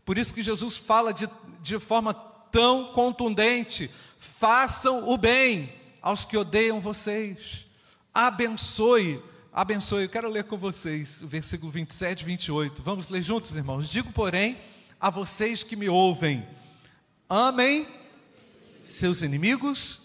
por 0.05 0.17
isso 0.17 0.34
que 0.34 0.41
Jesus 0.41 0.77
fala 0.77 1.13
de, 1.13 1.29
de 1.62 1.79
forma 1.79 2.13
tão 2.13 2.86
contundente: 2.93 3.89
façam 4.17 5.10
o 5.10 5.17
bem 5.17 5.72
aos 6.01 6.25
que 6.25 6.38
odeiam 6.38 6.79
vocês, 6.79 7.65
abençoe, 8.13 9.22
abençoe. 9.53 10.03
Eu 10.03 10.10
quero 10.10 10.29
ler 10.29 10.43
com 10.43 10.58
vocês 10.58 11.22
o 11.22 11.27
versículo 11.27 11.72
27 11.72 12.22
e 12.22 12.25
28. 12.25 12.84
Vamos 12.84 13.10
ler 13.10 13.22
juntos, 13.22 13.55
irmãos. 13.55 13.89
Digo, 13.89 14.12
porém, 14.12 14.58
a 15.00 15.10
vocês 15.10 15.63
que 15.63 15.75
me 15.75 15.89
ouvem: 15.89 16.46
amem 17.29 17.88
seus 18.84 19.22
inimigos, 19.22 20.01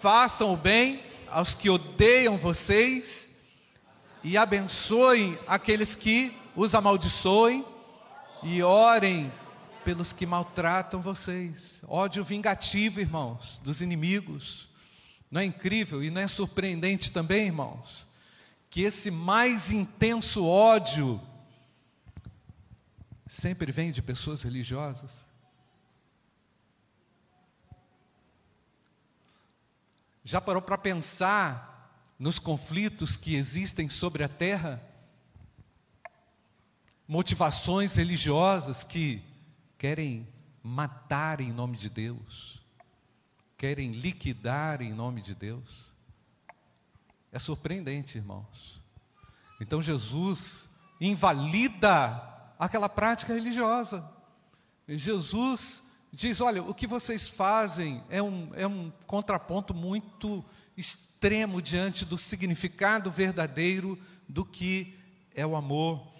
façam 0.00 0.52
o 0.52 0.56
bem 0.56 1.02
aos 1.28 1.54
que 1.54 1.68
odeiam 1.68 2.36
vocês 2.36 3.32
e 4.22 4.36
abençoem 4.36 5.38
aqueles 5.46 5.94
que 5.94 6.34
os 6.56 6.74
amaldiçoem 6.74 7.64
e 8.44 8.62
orem 8.62 9.32
pelos 9.84 10.12
que 10.12 10.26
maltratam 10.26 11.00
vocês. 11.00 11.82
Ódio 11.88 12.22
vingativo, 12.22 13.00
irmãos, 13.00 13.58
dos 13.64 13.80
inimigos. 13.80 14.68
Não 15.30 15.40
é 15.40 15.44
incrível 15.46 16.04
e 16.04 16.10
não 16.10 16.20
é 16.20 16.28
surpreendente 16.28 17.10
também, 17.10 17.46
irmãos, 17.46 18.06
que 18.68 18.82
esse 18.82 19.10
mais 19.10 19.72
intenso 19.72 20.44
ódio 20.44 21.20
sempre 23.26 23.72
vem 23.72 23.90
de 23.90 24.02
pessoas 24.02 24.42
religiosas? 24.42 25.24
Já 30.22 30.40
parou 30.40 30.62
para 30.62 30.78
pensar 30.78 32.14
nos 32.18 32.38
conflitos 32.38 33.16
que 33.16 33.34
existem 33.34 33.88
sobre 33.88 34.22
a 34.22 34.28
terra? 34.28 34.82
Motivações 37.06 37.96
religiosas 37.96 38.82
que 38.82 39.22
querem 39.78 40.26
matar 40.62 41.40
em 41.40 41.52
nome 41.52 41.76
de 41.76 41.88
Deus, 41.88 42.62
querem 43.58 43.92
liquidar 43.92 44.80
em 44.80 44.92
nome 44.92 45.20
de 45.20 45.34
Deus. 45.34 45.92
É 47.30 47.38
surpreendente, 47.38 48.16
irmãos. 48.16 48.80
Então 49.60 49.82
Jesus 49.82 50.68
invalida 51.00 52.22
aquela 52.58 52.88
prática 52.88 53.34
religiosa. 53.34 54.08
Jesus 54.88 55.82
diz: 56.12 56.40
olha, 56.40 56.62
o 56.62 56.74
que 56.74 56.86
vocês 56.86 57.28
fazem 57.28 58.02
é 58.08 58.22
um, 58.22 58.50
é 58.54 58.66
um 58.66 58.90
contraponto 59.06 59.74
muito 59.74 60.44
extremo 60.76 61.60
diante 61.60 62.04
do 62.04 62.16
significado 62.16 63.10
verdadeiro 63.10 63.98
do 64.28 64.44
que 64.44 64.98
é 65.34 65.46
o 65.46 65.56
amor 65.56 66.13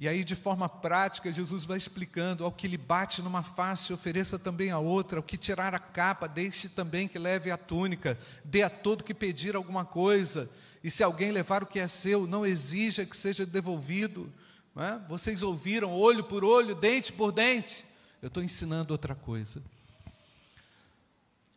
e 0.00 0.08
aí, 0.08 0.24
de 0.24 0.34
forma 0.34 0.66
prática, 0.66 1.30
Jesus 1.30 1.66
vai 1.66 1.76
explicando: 1.76 2.42
ao 2.42 2.50
que 2.50 2.66
lhe 2.66 2.78
bate 2.78 3.20
numa 3.20 3.42
face, 3.42 3.92
ofereça 3.92 4.38
também 4.38 4.70
a 4.70 4.78
outra, 4.78 5.18
ao 5.18 5.22
que 5.22 5.36
tirar 5.36 5.74
a 5.74 5.78
capa, 5.78 6.26
deixe 6.26 6.70
também 6.70 7.06
que 7.06 7.18
leve 7.18 7.50
a 7.50 7.58
túnica, 7.58 8.18
dê 8.42 8.62
a 8.62 8.70
todo 8.70 9.04
que 9.04 9.12
pedir 9.12 9.54
alguma 9.54 9.84
coisa, 9.84 10.48
e 10.82 10.90
se 10.90 11.02
alguém 11.02 11.30
levar 11.30 11.62
o 11.62 11.66
que 11.66 11.78
é 11.78 11.86
seu, 11.86 12.26
não 12.26 12.46
exija 12.46 13.04
que 13.04 13.14
seja 13.14 13.44
devolvido. 13.44 14.32
É? 14.74 14.98
Vocês 15.06 15.42
ouviram 15.42 15.92
olho 15.92 16.24
por 16.24 16.44
olho, 16.44 16.74
dente 16.74 17.12
por 17.12 17.30
dente. 17.30 17.84
Eu 18.22 18.28
estou 18.28 18.42
ensinando 18.42 18.94
outra 18.94 19.14
coisa. 19.14 19.62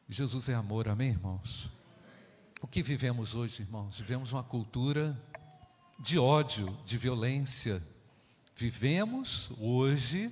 Jesus 0.09 0.49
é 0.49 0.53
amor, 0.53 0.89
amém, 0.89 1.11
irmãos? 1.11 1.71
O 2.61 2.67
que 2.67 2.83
vivemos 2.83 3.35
hoje, 3.35 3.61
irmãos? 3.61 3.97
Vivemos 3.99 4.33
uma 4.33 4.43
cultura 4.43 5.17
de 5.97 6.19
ódio, 6.19 6.77
de 6.83 6.97
violência, 6.97 7.81
Vivemos 8.55 9.49
hoje 9.59 10.31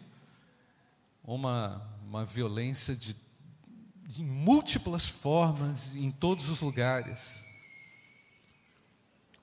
uma, 1.23 1.81
uma 2.05 2.23
violência 2.23 2.95
de, 2.95 3.15
de 4.05 4.23
múltiplas 4.23 5.09
formas, 5.09 5.95
em 5.95 6.11
todos 6.11 6.47
os 6.47 6.61
lugares. 6.61 7.43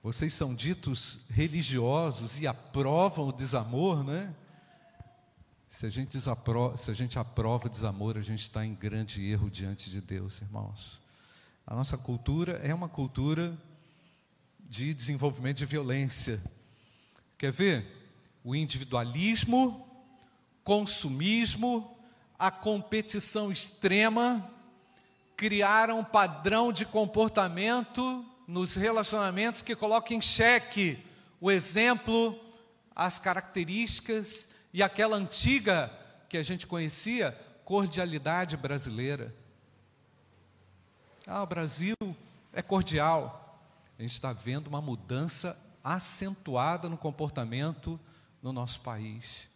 Vocês 0.00 0.32
são 0.32 0.54
ditos 0.54 1.18
religiosos 1.28 2.40
e 2.40 2.46
aprovam 2.46 3.28
o 3.28 3.32
desamor, 3.32 4.04
né? 4.04 4.32
Se 5.68 5.84
a 5.84 5.90
gente, 5.90 6.12
desaprova, 6.12 6.78
se 6.78 6.90
a 6.90 6.94
gente 6.94 7.18
aprova 7.18 7.68
desamor, 7.68 8.16
a 8.16 8.22
gente 8.22 8.42
está 8.42 8.64
em 8.64 8.74
grande 8.74 9.28
erro 9.28 9.50
diante 9.50 9.90
de 9.90 10.00
Deus, 10.00 10.40
irmãos. 10.40 11.00
A 11.66 11.74
nossa 11.74 11.98
cultura 11.98 12.52
é 12.62 12.72
uma 12.72 12.88
cultura 12.88 13.58
de 14.60 14.94
desenvolvimento 14.94 15.58
de 15.58 15.66
violência. 15.66 16.40
Quer 17.36 17.52
ver? 17.52 17.97
O 18.48 18.56
individualismo, 18.56 19.86
consumismo, 20.64 21.94
a 22.38 22.50
competição 22.50 23.52
extrema 23.52 24.50
criaram 25.36 25.98
um 25.98 26.04
padrão 26.04 26.72
de 26.72 26.86
comportamento 26.86 28.24
nos 28.46 28.74
relacionamentos 28.74 29.60
que 29.60 29.76
coloca 29.76 30.14
em 30.14 30.22
xeque 30.22 30.98
o 31.38 31.50
exemplo, 31.50 32.40
as 32.96 33.18
características 33.18 34.48
e 34.72 34.82
aquela 34.82 35.18
antiga 35.18 35.92
que 36.26 36.38
a 36.38 36.42
gente 36.42 36.66
conhecia, 36.66 37.38
cordialidade 37.66 38.56
brasileira. 38.56 39.34
Ah, 41.26 41.42
o 41.42 41.46
Brasil 41.46 41.94
é 42.50 42.62
cordial. 42.62 43.60
A 43.98 44.00
gente 44.00 44.12
está 44.12 44.32
vendo 44.32 44.68
uma 44.68 44.80
mudança 44.80 45.54
acentuada 45.84 46.88
no 46.88 46.96
comportamento 46.96 48.00
no 48.42 48.52
nosso 48.52 48.80
país. 48.80 49.48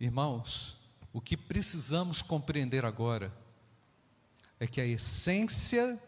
Irmãos, 0.00 0.76
o 1.12 1.20
que 1.20 1.36
precisamos 1.36 2.22
compreender 2.22 2.84
agora 2.84 3.32
é 4.58 4.66
que 4.66 4.80
a 4.80 4.86
essência 4.86 6.00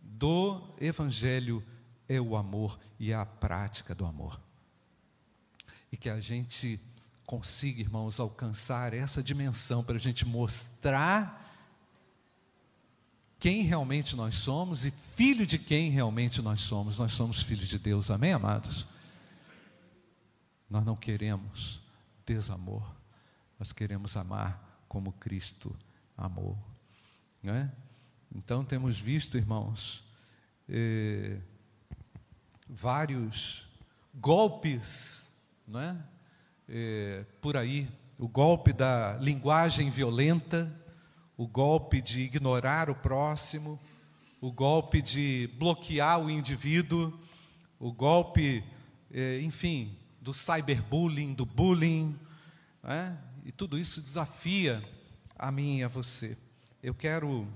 do 0.00 0.62
Evangelho 0.80 1.64
é 2.08 2.20
o 2.20 2.36
amor 2.36 2.78
e 2.98 3.12
é 3.12 3.14
a 3.14 3.26
prática 3.26 3.94
do 3.94 4.04
amor. 4.04 4.40
E 5.92 5.96
que 5.96 6.08
a 6.08 6.20
gente 6.20 6.80
consiga, 7.26 7.80
irmãos, 7.80 8.18
alcançar 8.18 8.92
essa 8.92 9.22
dimensão 9.22 9.84
para 9.84 9.96
a 9.96 10.00
gente 10.00 10.26
mostrar 10.26 11.40
quem 13.38 13.62
realmente 13.62 14.14
nós 14.16 14.34
somos 14.36 14.84
e 14.84 14.90
filho 14.90 15.46
de 15.46 15.58
quem 15.58 15.90
realmente 15.90 16.42
nós 16.42 16.60
somos. 16.60 16.98
Nós 16.98 17.12
somos 17.12 17.42
filhos 17.42 17.68
de 17.68 17.78
Deus, 17.78 18.10
amém, 18.10 18.32
amados? 18.32 18.86
Nós 20.70 20.84
não 20.84 20.94
queremos 20.96 21.82
desamor, 22.24 22.94
nós 23.58 23.72
queremos 23.72 24.16
amar 24.16 24.82
como 24.88 25.12
Cristo 25.12 25.76
amou. 26.16 26.56
Não 27.42 27.54
é? 27.54 27.70
Então 28.34 28.64
temos 28.64 28.98
visto, 28.98 29.36
irmãos, 29.36 30.04
eh, 30.68 31.40
vários 32.68 33.66
golpes 34.14 35.28
não 35.66 35.80
é? 35.80 35.96
Eh, 36.68 37.24
por 37.40 37.56
aí 37.56 37.88
o 38.18 38.28
golpe 38.28 38.70
da 38.72 39.16
linguagem 39.18 39.88
violenta, 39.88 40.70
o 41.38 41.46
golpe 41.46 42.02
de 42.02 42.20
ignorar 42.20 42.90
o 42.90 42.94
próximo, 42.94 43.80
o 44.42 44.52
golpe 44.52 45.00
de 45.00 45.48
bloquear 45.58 46.20
o 46.20 46.28
indivíduo, 46.28 47.18
o 47.78 47.90
golpe, 47.90 48.62
é, 49.10 49.40
enfim, 49.40 49.96
do 50.30 50.34
cyberbullying, 50.34 51.34
do 51.34 51.44
bullying, 51.44 52.16
né? 52.84 53.18
e 53.44 53.50
tudo 53.50 53.76
isso 53.76 54.00
desafia 54.00 54.80
a 55.36 55.50
mim 55.50 55.78
e 55.78 55.82
a 55.82 55.88
você. 55.88 56.38
Eu 56.80 56.94
quero, 56.94 57.48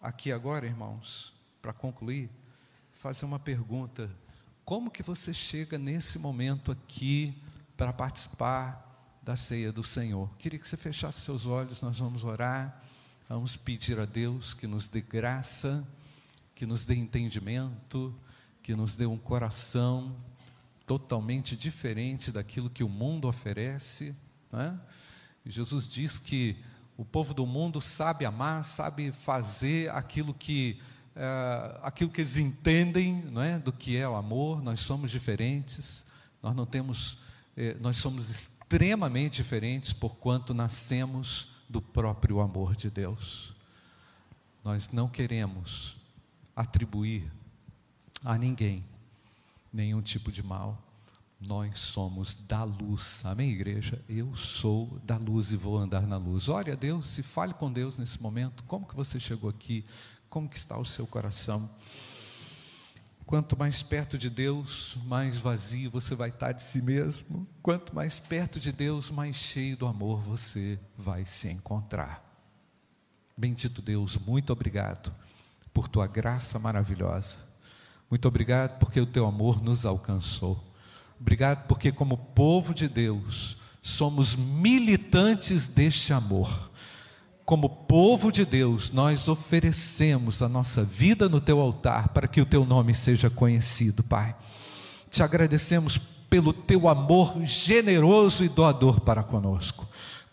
aqui 0.00 0.32
agora, 0.32 0.64
irmãos, 0.64 1.34
para 1.60 1.74
concluir, 1.74 2.30
fazer 2.94 3.26
uma 3.26 3.38
pergunta. 3.38 4.10
Como 4.64 4.90
que 4.90 5.02
você 5.02 5.34
chega 5.34 5.76
nesse 5.76 6.18
momento 6.18 6.72
aqui 6.72 7.36
para 7.76 7.92
participar 7.92 9.18
da 9.22 9.36
ceia 9.36 9.70
do 9.70 9.84
Senhor? 9.84 10.34
Queria 10.38 10.58
que 10.58 10.66
você 10.66 10.78
fechasse 10.78 11.20
seus 11.20 11.44
olhos, 11.44 11.82
nós 11.82 11.98
vamos 11.98 12.24
orar, 12.24 12.82
vamos 13.28 13.58
pedir 13.58 14.00
a 14.00 14.06
Deus 14.06 14.54
que 14.54 14.66
nos 14.66 14.88
dê 14.88 15.02
graça, 15.02 15.86
que 16.54 16.64
nos 16.64 16.86
dê 16.86 16.94
entendimento, 16.94 18.18
que 18.62 18.74
nos 18.74 18.96
dê 18.96 19.04
um 19.04 19.18
coração 19.18 20.16
totalmente 20.88 21.54
diferente 21.54 22.32
daquilo 22.32 22.70
que 22.70 22.82
o 22.82 22.88
mundo 22.88 23.28
oferece. 23.28 24.16
Né? 24.50 24.80
Jesus 25.44 25.86
diz 25.86 26.18
que 26.18 26.56
o 26.96 27.04
povo 27.04 27.34
do 27.34 27.46
mundo 27.46 27.78
sabe 27.78 28.24
amar, 28.24 28.64
sabe 28.64 29.12
fazer 29.12 29.90
aquilo 29.90 30.32
que 30.32 30.80
é, 31.14 31.78
aquilo 31.82 32.10
que 32.10 32.22
eles 32.22 32.38
entendem, 32.38 33.22
não 33.30 33.42
é, 33.42 33.58
do 33.58 33.72
que 33.72 33.96
é 33.96 34.08
o 34.08 34.16
amor. 34.16 34.62
Nós 34.62 34.80
somos 34.80 35.10
diferentes. 35.10 36.06
Nós 36.42 36.56
não 36.56 36.64
temos, 36.64 37.18
é, 37.54 37.74
nós 37.74 37.98
somos 37.98 38.30
extremamente 38.30 39.36
diferentes 39.36 39.92
porquanto 39.92 40.54
nascemos 40.54 41.48
do 41.68 41.82
próprio 41.82 42.40
amor 42.40 42.74
de 42.74 42.88
Deus. 42.88 43.52
Nós 44.64 44.90
não 44.90 45.08
queremos 45.08 45.96
atribuir 46.56 47.30
a 48.24 48.38
ninguém 48.38 48.84
nenhum 49.72 50.00
tipo 50.00 50.30
de 50.30 50.42
mal. 50.42 50.82
Nós 51.40 51.78
somos 51.78 52.34
da 52.34 52.64
luz, 52.64 53.22
amém, 53.24 53.52
igreja? 53.52 54.04
Eu 54.08 54.34
sou 54.34 54.98
da 55.04 55.16
luz 55.16 55.52
e 55.52 55.56
vou 55.56 55.78
andar 55.78 56.04
na 56.06 56.16
luz. 56.16 56.48
Ore 56.48 56.72
a 56.72 56.74
Deus 56.74 57.16
e 57.16 57.22
fale 57.22 57.54
com 57.54 57.72
Deus 57.72 57.96
nesse 57.96 58.20
momento. 58.20 58.64
Como 58.64 58.86
que 58.86 58.96
você 58.96 59.20
chegou 59.20 59.48
aqui? 59.48 59.84
Como 60.28 60.48
que 60.48 60.56
está 60.56 60.76
o 60.76 60.84
seu 60.84 61.06
coração? 61.06 61.70
Quanto 63.24 63.58
mais 63.58 63.82
perto 63.82 64.16
de 64.16 64.30
Deus, 64.30 64.96
mais 65.04 65.36
vazio 65.36 65.90
você 65.90 66.14
vai 66.14 66.30
estar 66.30 66.52
de 66.52 66.62
si 66.62 66.82
mesmo. 66.82 67.46
Quanto 67.62 67.94
mais 67.94 68.18
perto 68.18 68.58
de 68.58 68.72
Deus, 68.72 69.10
mais 69.10 69.36
cheio 69.36 69.76
do 69.76 69.86
amor 69.86 70.20
você 70.20 70.80
vai 70.96 71.24
se 71.24 71.48
encontrar. 71.48 72.24
Bendito 73.36 73.80
Deus, 73.80 74.16
muito 74.16 74.52
obrigado 74.52 75.14
por 75.72 75.86
tua 75.86 76.06
graça 76.06 76.58
maravilhosa. 76.58 77.47
Muito 78.10 78.26
obrigado 78.26 78.78
porque 78.78 79.00
o 79.00 79.06
teu 79.06 79.26
amor 79.26 79.62
nos 79.62 79.84
alcançou. 79.84 80.62
Obrigado 81.20 81.66
porque, 81.66 81.92
como 81.92 82.16
povo 82.16 82.72
de 82.72 82.88
Deus, 82.88 83.56
somos 83.82 84.36
militantes 84.36 85.66
deste 85.66 86.12
amor. 86.12 86.70
Como 87.44 87.68
povo 87.68 88.30
de 88.30 88.44
Deus, 88.44 88.90
nós 88.90 89.26
oferecemos 89.28 90.42
a 90.42 90.48
nossa 90.48 90.84
vida 90.84 91.28
no 91.28 91.40
teu 91.40 91.60
altar 91.60 92.08
para 92.10 92.28
que 92.28 92.40
o 92.40 92.46
teu 92.46 92.64
nome 92.64 92.94
seja 92.94 93.30
conhecido, 93.30 94.02
Pai. 94.02 94.36
Te 95.10 95.22
agradecemos 95.22 95.98
pelo 96.28 96.52
teu 96.52 96.88
amor 96.88 97.34
generoso 97.44 98.44
e 98.44 98.48
doador 98.48 99.00
para 99.00 99.22
conosco. 99.22 99.88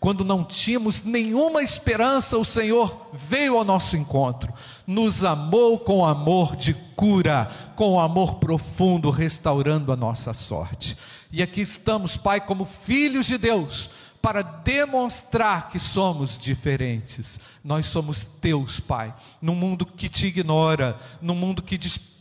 Quando 0.06 0.24
não 0.24 0.44
tínhamos 0.44 1.02
nenhuma 1.02 1.64
esperança, 1.64 2.38
o 2.38 2.44
Senhor 2.44 3.08
veio 3.12 3.58
ao 3.58 3.64
nosso 3.64 3.96
encontro, 3.96 4.54
nos 4.86 5.24
amou 5.24 5.80
com 5.80 6.06
amor 6.06 6.54
de 6.54 6.74
cura, 6.94 7.50
com 7.74 7.98
amor 7.98 8.36
profundo, 8.36 9.10
restaurando 9.10 9.90
a 9.90 9.96
nossa 9.96 10.32
sorte. 10.32 10.96
E 11.32 11.42
aqui 11.42 11.60
estamos, 11.60 12.16
Pai, 12.16 12.40
como 12.40 12.64
filhos 12.64 13.26
de 13.26 13.36
Deus, 13.36 13.90
para 14.22 14.42
demonstrar 14.42 15.70
que 15.70 15.78
somos 15.80 16.38
diferentes. 16.38 17.40
Nós 17.64 17.86
somos 17.86 18.22
teus, 18.22 18.78
Pai, 18.78 19.12
num 19.42 19.56
mundo 19.56 19.84
que 19.84 20.08
te 20.08 20.28
ignora, 20.28 20.96
num 21.20 21.34
mundo 21.34 21.64
que 21.64 21.76
despreza, 21.76 22.15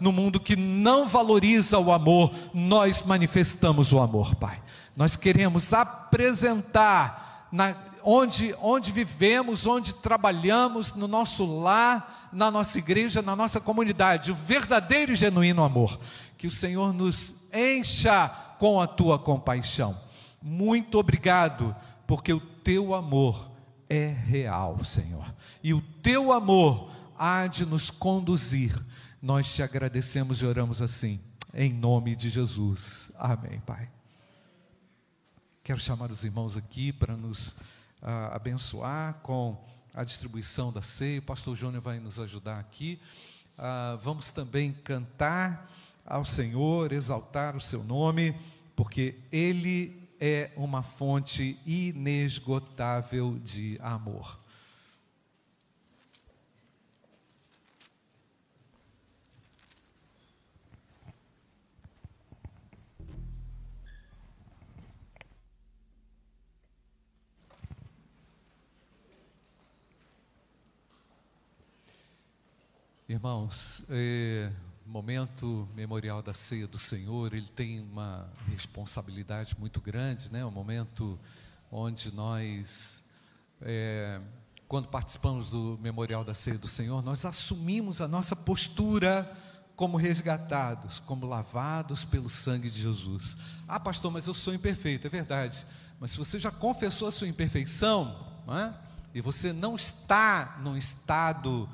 num 0.00 0.12
mundo 0.12 0.40
que 0.40 0.56
não 0.56 1.06
valoriza 1.06 1.78
o 1.78 1.92
amor, 1.92 2.32
nós 2.52 3.02
manifestamos 3.02 3.92
o 3.92 4.00
amor, 4.00 4.34
Pai. 4.34 4.60
Nós 4.96 5.16
queremos 5.16 5.72
apresentar 5.72 7.48
na, 7.50 7.74
onde, 8.04 8.54
onde 8.60 8.92
vivemos, 8.92 9.66
onde 9.66 9.94
trabalhamos, 9.94 10.94
no 10.94 11.06
nosso 11.06 11.44
lar, 11.44 12.28
na 12.32 12.50
nossa 12.50 12.78
igreja, 12.78 13.22
na 13.22 13.36
nossa 13.36 13.60
comunidade, 13.60 14.32
o 14.32 14.34
verdadeiro 14.34 15.12
e 15.12 15.16
genuíno 15.16 15.62
amor. 15.62 15.98
Que 16.36 16.46
o 16.46 16.50
Senhor 16.50 16.92
nos 16.92 17.34
encha 17.52 18.28
com 18.58 18.80
a 18.80 18.86
tua 18.86 19.18
compaixão. 19.18 19.98
Muito 20.40 20.98
obrigado, 20.98 21.74
porque 22.06 22.32
o 22.32 22.40
teu 22.40 22.94
amor 22.94 23.50
é 23.88 24.06
real, 24.08 24.82
Senhor. 24.84 25.32
E 25.62 25.72
o 25.74 25.80
teu 26.02 26.32
amor 26.32 26.90
há 27.18 27.46
de 27.46 27.64
nos 27.64 27.90
conduzir. 27.90 28.74
Nós 29.22 29.54
te 29.54 29.62
agradecemos 29.62 30.42
e 30.42 30.44
oramos 30.44 30.82
assim, 30.82 31.20
em 31.54 31.72
nome 31.72 32.16
de 32.16 32.28
Jesus. 32.28 33.12
Amém, 33.16 33.60
Pai. 33.60 33.88
Quero 35.62 35.78
chamar 35.78 36.10
os 36.10 36.24
irmãos 36.24 36.56
aqui 36.56 36.92
para 36.92 37.16
nos 37.16 37.54
ah, 38.02 38.34
abençoar 38.34 39.14
com 39.22 39.64
a 39.94 40.02
distribuição 40.02 40.72
da 40.72 40.82
ceia. 40.82 41.20
O 41.20 41.22
pastor 41.22 41.54
Júnior 41.54 41.80
vai 41.80 42.00
nos 42.00 42.18
ajudar 42.18 42.58
aqui. 42.58 43.00
Ah, 43.56 43.96
vamos 44.02 44.30
também 44.30 44.72
cantar 44.72 45.70
ao 46.04 46.24
Senhor, 46.24 46.90
exaltar 46.90 47.54
o 47.54 47.60
seu 47.60 47.84
nome, 47.84 48.34
porque 48.74 49.20
Ele 49.30 50.02
é 50.18 50.50
uma 50.56 50.82
fonte 50.82 51.56
inesgotável 51.64 53.38
de 53.38 53.78
amor. 53.80 54.41
Irmãos, 73.12 73.84
é, 73.90 74.50
momento 74.86 75.68
memorial 75.76 76.22
da 76.22 76.32
ceia 76.32 76.66
do 76.66 76.78
Senhor, 76.78 77.34
ele 77.34 77.46
tem 77.46 77.78
uma 77.78 78.26
responsabilidade 78.50 79.54
muito 79.60 79.82
grande, 79.82 80.32
né? 80.32 80.42
Um 80.46 80.50
momento 80.50 81.20
onde 81.70 82.10
nós, 82.10 83.04
é, 83.60 84.18
quando 84.66 84.88
participamos 84.88 85.50
do 85.50 85.78
memorial 85.82 86.24
da 86.24 86.32
ceia 86.32 86.56
do 86.56 86.66
Senhor, 86.66 87.02
nós 87.02 87.26
assumimos 87.26 88.00
a 88.00 88.08
nossa 88.08 88.34
postura 88.34 89.30
como 89.76 89.98
resgatados, 89.98 90.98
como 91.00 91.26
lavados 91.26 92.06
pelo 92.06 92.30
sangue 92.30 92.70
de 92.70 92.80
Jesus. 92.80 93.36
Ah, 93.68 93.78
pastor, 93.78 94.10
mas 94.10 94.26
eu 94.26 94.32
sou 94.32 94.54
imperfeito, 94.54 95.06
é 95.06 95.10
verdade. 95.10 95.66
Mas 96.00 96.12
se 96.12 96.16
você 96.16 96.38
já 96.38 96.50
confessou 96.50 97.08
a 97.08 97.12
sua 97.12 97.28
imperfeição, 97.28 98.26
é? 98.48 98.72
e 99.14 99.20
você 99.20 99.52
não 99.52 99.76
está 99.76 100.58
num 100.62 100.78
estado 100.78 101.68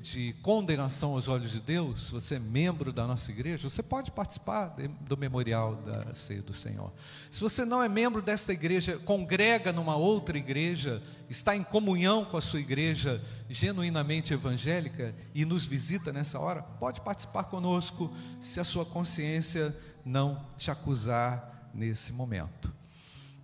de 0.00 0.32
condenação 0.42 1.14
aos 1.14 1.26
olhos 1.26 1.50
de 1.50 1.60
Deus, 1.60 2.10
você 2.10 2.36
é 2.36 2.38
membro 2.38 2.92
da 2.92 3.04
nossa 3.04 3.32
igreja, 3.32 3.68
você 3.68 3.82
pode 3.82 4.12
participar 4.12 4.76
do 5.00 5.16
memorial 5.16 5.74
da 5.74 6.14
ceia 6.14 6.40
do 6.40 6.54
Senhor. 6.54 6.92
Se 7.32 7.40
você 7.40 7.64
não 7.64 7.82
é 7.82 7.88
membro 7.88 8.22
desta 8.22 8.52
igreja, 8.52 8.96
congrega 8.98 9.72
numa 9.72 9.96
outra 9.96 10.38
igreja, 10.38 11.02
está 11.28 11.56
em 11.56 11.64
comunhão 11.64 12.24
com 12.24 12.36
a 12.36 12.40
sua 12.40 12.60
igreja 12.60 13.20
genuinamente 13.48 14.32
evangélica 14.32 15.12
e 15.34 15.44
nos 15.44 15.66
visita 15.66 16.12
nessa 16.12 16.38
hora, 16.38 16.62
pode 16.62 17.00
participar 17.00 17.44
conosco, 17.44 18.14
se 18.40 18.60
a 18.60 18.64
sua 18.64 18.86
consciência 18.86 19.76
não 20.04 20.46
te 20.56 20.70
acusar 20.70 21.70
nesse 21.74 22.12
momento. 22.12 22.72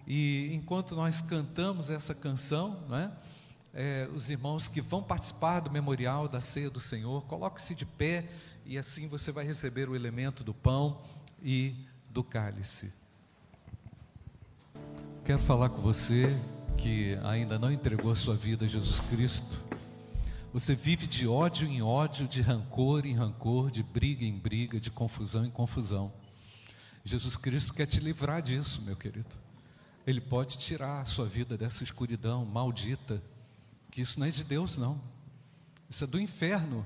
E 0.07 0.51
enquanto 0.55 0.95
nós 0.95 1.21
cantamos 1.21 1.91
essa 1.91 2.15
canção, 2.15 2.85
não 2.89 2.97
é? 2.97 3.11
É, 3.79 4.09
os 4.15 4.31
irmãos 4.31 4.69
que 4.69 4.81
vão 4.81 5.03
participar 5.03 5.61
do 5.61 5.71
memorial 5.71 6.27
da 6.27 6.41
ceia 6.41 6.71
do 6.71 6.81
Senhor, 6.81 7.23
coloque-se 7.27 7.75
de 7.75 7.85
pé 7.85 8.25
e 8.65 8.79
assim 8.79 9.07
você 9.07 9.31
vai 9.31 9.45
receber 9.45 9.87
o 9.87 9.95
elemento 9.95 10.43
do 10.43 10.55
pão 10.55 11.03
e 11.43 11.87
do 12.09 12.25
cálice. 12.25 12.91
Quero 15.27 15.41
falar 15.41 15.69
com 15.69 15.83
você 15.83 16.35
que 16.79 17.19
ainda 17.23 17.59
não 17.59 17.71
entregou 17.71 18.11
a 18.11 18.17
sua 18.17 18.35
vida 18.35 18.65
a 18.65 18.69
Jesus 18.69 19.01
Cristo. 19.11 19.61
Você 20.55 20.75
vive 20.75 21.07
de 21.07 21.29
ódio 21.29 21.69
em 21.69 21.83
ódio, 21.83 22.27
de 22.27 22.41
rancor 22.41 23.05
em 23.05 23.13
rancor, 23.13 23.71
de 23.71 23.83
briga 23.83 24.25
em 24.25 24.39
briga, 24.39 24.81
de 24.81 24.91
confusão 24.91 25.45
em 25.45 25.51
confusão. 25.51 26.11
Jesus 27.05 27.37
Cristo 27.37 27.75
quer 27.75 27.87
te 27.87 28.01
livrar 28.01 28.41
disso, 28.41 28.81
meu 28.81 28.97
querido. 28.97 29.37
Ele 30.07 30.21
pode 30.21 30.57
tirar 30.57 31.03
a 31.03 31.05
sua 31.05 31.27
vida 31.27 31.59
dessa 31.59 31.85
escuridão 31.85 32.47
maldita 32.47 33.23
que 33.97 34.03
isso 34.03 34.21
não 34.21 34.27
é 34.27 34.31
de 34.31 34.45
Deus, 34.45 34.77
não. 34.77 35.01
Isso 35.89 36.05
é 36.05 36.07
do 36.07 36.21
inferno. 36.21 36.85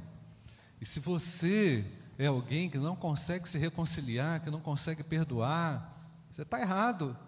E 0.81 0.87
se 0.87 1.01
você 1.01 1.85
é 2.16 2.27
alguém 2.27 2.70
que 2.70 2.79
não 2.79 2.94
consegue 2.94 3.49
se 3.49 3.59
reconciliar, 3.59 4.40
que 4.40 4.49
não 4.49 4.61
consegue 4.61 5.03
perdoar, 5.03 5.92
você 6.31 6.42
está 6.42 6.61
errado. 6.61 7.18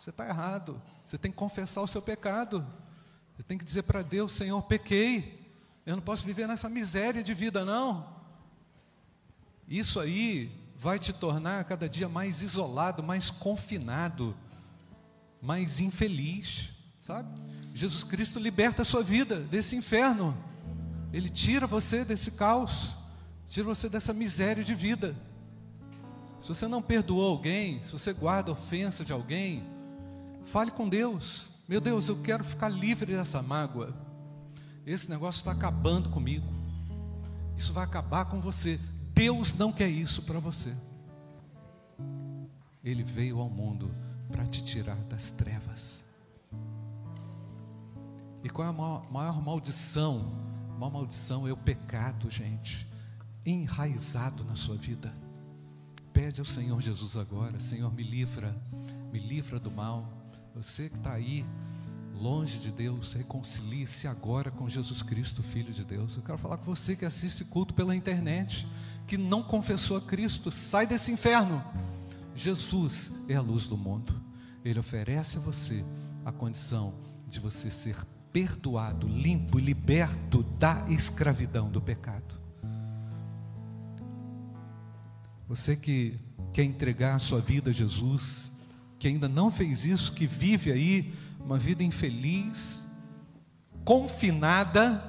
Você 0.00 0.10
está 0.10 0.26
errado. 0.26 0.82
Você 1.06 1.16
tem 1.16 1.30
que 1.30 1.36
confessar 1.36 1.80
o 1.82 1.86
seu 1.86 2.02
pecado. 2.02 2.66
Você 3.36 3.44
tem 3.44 3.56
que 3.56 3.64
dizer 3.64 3.84
para 3.84 4.02
Deus: 4.02 4.32
Senhor, 4.32 4.60
pequei. 4.62 5.48
Eu 5.86 5.94
não 5.94 6.02
posso 6.02 6.26
viver 6.26 6.48
nessa 6.48 6.68
miséria 6.68 7.22
de 7.22 7.34
vida, 7.34 7.64
não. 7.64 8.12
Isso 9.68 10.00
aí 10.00 10.50
vai 10.76 10.98
te 10.98 11.12
tornar 11.12 11.62
cada 11.66 11.88
dia 11.88 12.08
mais 12.08 12.42
isolado, 12.42 13.00
mais 13.00 13.30
confinado, 13.30 14.36
mais 15.40 15.78
infeliz, 15.78 16.70
sabe? 16.98 17.28
Jesus 17.74 18.04
Cristo 18.04 18.38
liberta 18.38 18.82
a 18.82 18.84
sua 18.84 19.02
vida 19.02 19.40
desse 19.40 19.74
inferno. 19.74 20.36
Ele 21.12 21.28
tira 21.28 21.66
você 21.66 22.04
desse 22.04 22.30
caos, 22.30 22.96
tira 23.48 23.66
você 23.66 23.88
dessa 23.88 24.12
miséria 24.12 24.62
de 24.62 24.76
vida. 24.76 25.16
Se 26.40 26.48
você 26.48 26.68
não 26.68 26.80
perdoou 26.80 27.28
alguém, 27.28 27.82
se 27.82 27.90
você 27.90 28.12
guarda 28.12 28.52
ofensa 28.52 29.04
de 29.04 29.12
alguém, 29.12 29.64
fale 30.44 30.70
com 30.70 30.88
Deus. 30.88 31.50
Meu 31.66 31.80
Deus, 31.80 32.06
eu 32.08 32.22
quero 32.22 32.44
ficar 32.44 32.68
livre 32.68 33.16
dessa 33.16 33.42
mágoa. 33.42 33.92
Esse 34.86 35.10
negócio 35.10 35.40
está 35.40 35.50
acabando 35.50 36.10
comigo. 36.10 36.46
Isso 37.56 37.72
vai 37.72 37.82
acabar 37.82 38.26
com 38.26 38.40
você. 38.40 38.78
Deus 39.12 39.52
não 39.52 39.72
quer 39.72 39.88
isso 39.88 40.22
para 40.22 40.38
você. 40.38 40.72
Ele 42.84 43.02
veio 43.02 43.40
ao 43.40 43.50
mundo 43.50 43.90
para 44.30 44.46
te 44.46 44.62
tirar 44.62 44.96
das 45.04 45.32
trevas. 45.32 46.03
E 48.44 48.50
qual 48.50 48.66
é 48.66 48.70
a 48.70 48.72
maior, 48.74 49.10
maior 49.10 49.42
maldição? 49.42 50.30
A 50.68 50.78
maior 50.78 50.92
maldição 50.92 51.48
é 51.48 51.52
o 51.52 51.56
pecado, 51.56 52.30
gente, 52.30 52.86
enraizado 53.44 54.44
na 54.44 54.54
sua 54.54 54.76
vida. 54.76 55.14
Pede 56.12 56.40
ao 56.40 56.44
Senhor 56.44 56.78
Jesus 56.78 57.16
agora, 57.16 57.58
Senhor, 57.58 57.90
me 57.90 58.02
livra, 58.02 58.54
me 59.10 59.18
livra 59.18 59.58
do 59.58 59.70
mal. 59.70 60.06
Você 60.54 60.90
que 60.90 60.98
está 60.98 61.14
aí, 61.14 61.42
longe 62.14 62.58
de 62.58 62.70
Deus, 62.70 63.14
reconcilie-se 63.14 64.06
agora 64.06 64.50
com 64.50 64.68
Jesus 64.68 65.00
Cristo, 65.00 65.42
Filho 65.42 65.72
de 65.72 65.82
Deus. 65.82 66.14
Eu 66.14 66.22
quero 66.22 66.36
falar 66.36 66.58
com 66.58 66.66
você 66.66 66.94
que 66.94 67.06
assiste 67.06 67.46
culto 67.46 67.72
pela 67.72 67.96
internet, 67.96 68.68
que 69.06 69.16
não 69.16 69.42
confessou 69.42 69.96
a 69.96 70.02
Cristo, 70.02 70.52
sai 70.52 70.86
desse 70.86 71.10
inferno. 71.10 71.64
Jesus 72.34 73.10
é 73.26 73.36
a 73.36 73.40
luz 73.40 73.66
do 73.66 73.78
mundo. 73.78 74.14
Ele 74.62 74.78
oferece 74.78 75.38
a 75.38 75.40
você 75.40 75.82
a 76.26 76.30
condição 76.30 76.92
de 77.26 77.40
você 77.40 77.70
ser 77.70 77.96
perdoado, 78.34 79.06
limpo 79.06 79.60
e 79.60 79.62
liberto 79.62 80.42
da 80.58 80.84
escravidão 80.88 81.70
do 81.70 81.80
pecado. 81.80 82.36
Você 85.46 85.76
que 85.76 86.18
quer 86.52 86.64
entregar 86.64 87.14
a 87.14 87.20
sua 87.20 87.40
vida 87.40 87.70
a 87.70 87.72
Jesus, 87.72 88.50
que 88.98 89.06
ainda 89.06 89.28
não 89.28 89.52
fez 89.52 89.84
isso, 89.84 90.12
que 90.12 90.26
vive 90.26 90.72
aí 90.72 91.14
uma 91.38 91.56
vida 91.56 91.84
infeliz, 91.84 92.88
confinada, 93.84 95.00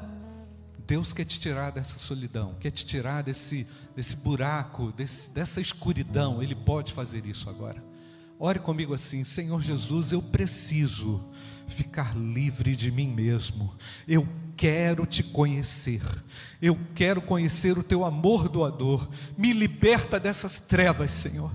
Deus 0.86 1.12
quer 1.12 1.26
te 1.26 1.40
tirar 1.40 1.72
dessa 1.72 1.98
solidão, 1.98 2.54
quer 2.60 2.70
te 2.70 2.86
tirar 2.86 3.24
desse, 3.24 3.66
desse 3.96 4.16
buraco, 4.18 4.92
desse, 4.92 5.32
dessa 5.32 5.60
escuridão. 5.60 6.44
Ele 6.44 6.54
pode 6.54 6.94
fazer 6.94 7.26
isso 7.26 7.50
agora. 7.50 7.95
Ore 8.40 8.60
comigo 8.60 8.94
assim: 8.94 9.24
Senhor 9.24 9.62
Jesus, 9.62 10.12
eu 10.12 10.22
preciso 10.22 11.24
ficar 11.68 12.16
livre 12.16 12.76
de 12.76 12.92
mim 12.92 13.08
mesmo. 13.08 13.74
Eu 14.08 14.28
quero 14.58 15.06
te 15.06 15.24
conhecer. 15.24 16.02
Eu 16.62 16.78
quero 16.94 17.22
conhecer 17.22 17.78
o 17.78 17.84
teu 17.84 18.04
amor 18.04 18.50
doador. 18.50 19.08
Me 19.38 19.54
liberta 19.54 20.20
dessas 20.20 20.60
trevas, 20.60 21.12
Senhor. 21.12 21.52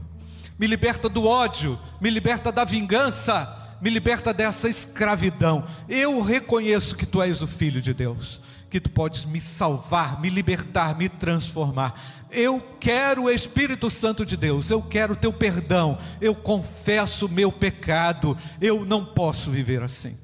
Me 0.59 0.67
liberta 0.67 1.09
do 1.09 1.25
ódio, 1.25 1.79
me 2.01 2.11
liberta 2.11 2.53
da 2.53 2.65
vingança, 2.65 3.79
me 3.81 3.89
liberta 3.89 4.35
dessa 4.35 4.69
escravidão. 4.69 5.65
Eu 5.89 6.21
reconheço 6.23 6.97
que 6.97 7.07
tu 7.07 7.23
és 7.23 7.41
o 7.43 7.47
filho 7.47 7.81
de 7.81 7.95
Deus 7.95 8.41
que 8.71 8.81
tu 8.81 8.89
podes 8.89 9.25
me 9.25 9.41
salvar, 9.41 10.21
me 10.21 10.31
libertar, 10.31 10.97
me 10.97 11.09
transformar. 11.09 12.01
Eu 12.31 12.61
quero 12.79 13.25
o 13.25 13.31
Espírito 13.31 13.91
Santo 13.91 14.25
de 14.25 14.37
Deus, 14.37 14.71
eu 14.71 14.81
quero 14.81 15.15
o 15.15 15.17
teu 15.17 15.33
perdão, 15.33 15.99
eu 16.21 16.35
confesso 16.35 17.29
meu 17.29 17.51
pecado, 17.51 18.39
eu 18.61 18.87
não 18.87 19.05
posso 19.05 19.51
viver 19.51 19.83
assim. 19.83 20.17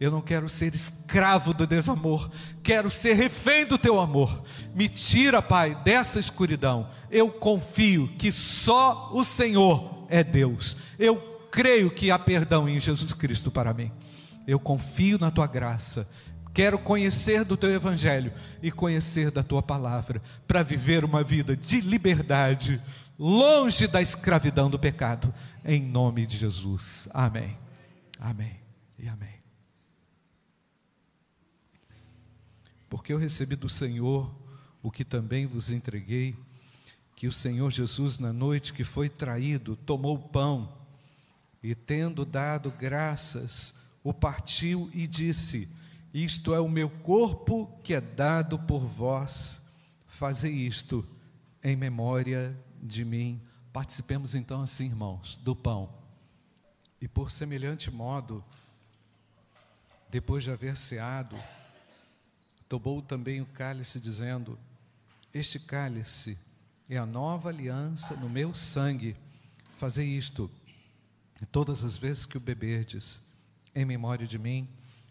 Eu 0.00 0.10
não 0.10 0.20
quero 0.20 0.48
ser 0.48 0.74
escravo 0.74 1.52
do 1.52 1.66
desamor, 1.66 2.30
quero 2.62 2.90
ser 2.90 3.14
refém 3.14 3.64
do 3.64 3.78
teu 3.78 3.98
amor. 3.98 4.42
Me 4.74 4.88
tira, 4.88 5.42
Pai, 5.42 5.76
dessa 5.84 6.20
escuridão. 6.20 6.88
Eu 7.10 7.30
confio 7.30 8.08
que 8.18 8.30
só 8.30 9.10
o 9.12 9.24
Senhor 9.24 10.06
é 10.08 10.22
Deus. 10.22 10.76
Eu 10.98 11.16
creio 11.50 11.90
que 11.90 12.10
há 12.10 12.18
perdão 12.18 12.68
em 12.68 12.78
Jesus 12.78 13.12
Cristo 13.12 13.50
para 13.50 13.74
mim. 13.74 13.90
Eu 14.46 14.58
confio 14.58 15.18
na 15.18 15.30
tua 15.30 15.46
graça 15.46 16.08
Quero 16.58 16.76
conhecer 16.76 17.44
do 17.44 17.56
teu 17.56 17.70
evangelho 17.70 18.32
e 18.60 18.72
conhecer 18.72 19.30
da 19.30 19.44
tua 19.44 19.62
palavra, 19.62 20.20
para 20.44 20.64
viver 20.64 21.04
uma 21.04 21.22
vida 21.22 21.56
de 21.56 21.80
liberdade, 21.80 22.82
longe 23.16 23.86
da 23.86 24.02
escravidão 24.02 24.68
do 24.68 24.76
pecado, 24.76 25.32
em 25.64 25.80
nome 25.80 26.26
de 26.26 26.36
Jesus. 26.36 27.06
Amém. 27.14 27.56
Amém 28.18 28.58
e 28.98 29.08
amém. 29.08 29.36
Porque 32.90 33.12
eu 33.12 33.18
recebi 33.18 33.54
do 33.54 33.68
Senhor 33.68 34.28
o 34.82 34.90
que 34.90 35.04
também 35.04 35.46
vos 35.46 35.70
entreguei, 35.70 36.34
que 37.14 37.28
o 37.28 37.32
Senhor 37.32 37.70
Jesus, 37.70 38.18
na 38.18 38.32
noite 38.32 38.72
que 38.72 38.82
foi 38.82 39.08
traído, 39.08 39.76
tomou 39.76 40.16
o 40.16 40.28
pão 40.28 40.76
e, 41.62 41.72
tendo 41.76 42.24
dado 42.24 42.72
graças, 42.76 43.72
o 44.02 44.12
partiu 44.12 44.90
e 44.92 45.06
disse: 45.06 45.68
isto 46.24 46.54
é 46.54 46.60
o 46.60 46.68
meu 46.68 46.88
corpo 46.88 47.66
que 47.82 47.94
é 47.94 48.00
dado 48.00 48.58
por 48.58 48.80
vós. 48.80 49.60
Fazei 50.06 50.52
isto 50.52 51.06
em 51.62 51.76
memória 51.76 52.58
de 52.82 53.04
mim. 53.04 53.40
Participemos 53.72 54.34
então 54.34 54.62
assim, 54.62 54.86
irmãos, 54.86 55.38
do 55.42 55.54
pão. 55.54 55.92
E 57.00 57.06
por 57.06 57.30
semelhante 57.30 57.90
modo, 57.90 58.44
depois 60.10 60.42
de 60.42 60.50
haver 60.50 60.76
ceado, 60.76 61.36
tomou 62.68 63.00
também 63.02 63.40
o 63.40 63.46
cálice, 63.46 64.00
dizendo: 64.00 64.58
Este 65.32 65.58
cálice 65.58 66.36
é 66.88 66.96
a 66.96 67.06
nova 67.06 67.50
aliança 67.50 68.16
no 68.16 68.28
meu 68.28 68.54
sangue. 68.54 69.14
Fazei 69.76 70.08
isto, 70.08 70.50
todas 71.52 71.84
as 71.84 71.96
vezes 71.96 72.26
que 72.26 72.36
o 72.36 72.40
beberdes, 72.40 73.22
em 73.74 73.84
memória 73.84 74.26
de 74.26 74.38
mim. 74.38 74.68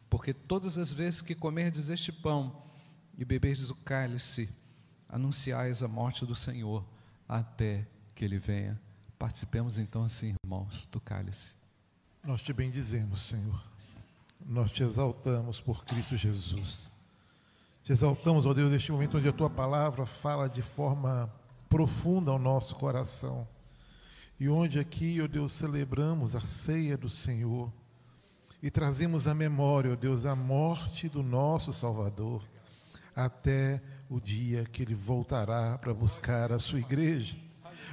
Porque 0.09 0.33
todas 0.33 0.77
as 0.77 0.91
vezes 0.91 1.21
que 1.21 1.35
comerdes 1.35 1.89
este 1.89 2.11
pão 2.11 2.63
e 3.17 3.25
beberdes 3.25 3.69
o 3.69 3.75
cálice, 3.75 4.49
anunciais 5.09 5.81
a 5.81 5.87
morte 5.87 6.25
do 6.25 6.35
Senhor 6.35 6.85
até 7.27 7.85
que 8.13 8.23
ele 8.23 8.37
venha. 8.37 8.79
Participemos 9.17 9.77
então 9.77 10.03
assim, 10.03 10.35
irmãos, 10.43 10.87
do 10.91 10.99
cálice. 10.99 11.55
Nós 12.23 12.41
te 12.41 12.53
bendizemos, 12.53 13.21
Senhor. 13.21 13.63
Nós 14.45 14.71
te 14.71 14.83
exaltamos 14.83 15.59
por 15.59 15.83
Cristo 15.85 16.15
Jesus. 16.15 16.91
Te 17.83 17.91
exaltamos, 17.91 18.45
ó 18.45 18.53
Deus, 18.53 18.71
neste 18.71 18.91
momento 18.91 19.17
onde 19.17 19.27
a 19.27 19.33
tua 19.33 19.49
palavra 19.49 20.05
fala 20.05 20.47
de 20.47 20.61
forma 20.61 21.33
profunda 21.69 22.31
ao 22.31 22.37
nosso 22.37 22.75
coração. 22.75 23.47
E 24.39 24.47
onde 24.47 24.79
aqui, 24.79 25.19
ó 25.21 25.27
Deus, 25.27 25.53
celebramos 25.53 26.35
a 26.35 26.41
ceia 26.41 26.95
do 26.97 27.09
Senhor 27.09 27.71
e 28.61 28.71
trazemos 28.71 29.27
à 29.27 29.35
memória, 29.35 29.93
ó 29.93 29.95
Deus, 29.95 30.25
a 30.25 30.35
morte 30.35 31.07
do 31.07 31.21
nosso 31.21 31.71
Salvador, 31.71 32.43
até 33.15 33.81
o 34.09 34.19
dia 34.19 34.65
que 34.65 34.81
ele 34.81 34.95
voltará 34.95 35.77
para 35.77 35.93
buscar 35.93 36.51
a 36.51 36.59
sua 36.59 36.79
igreja. 36.79 37.37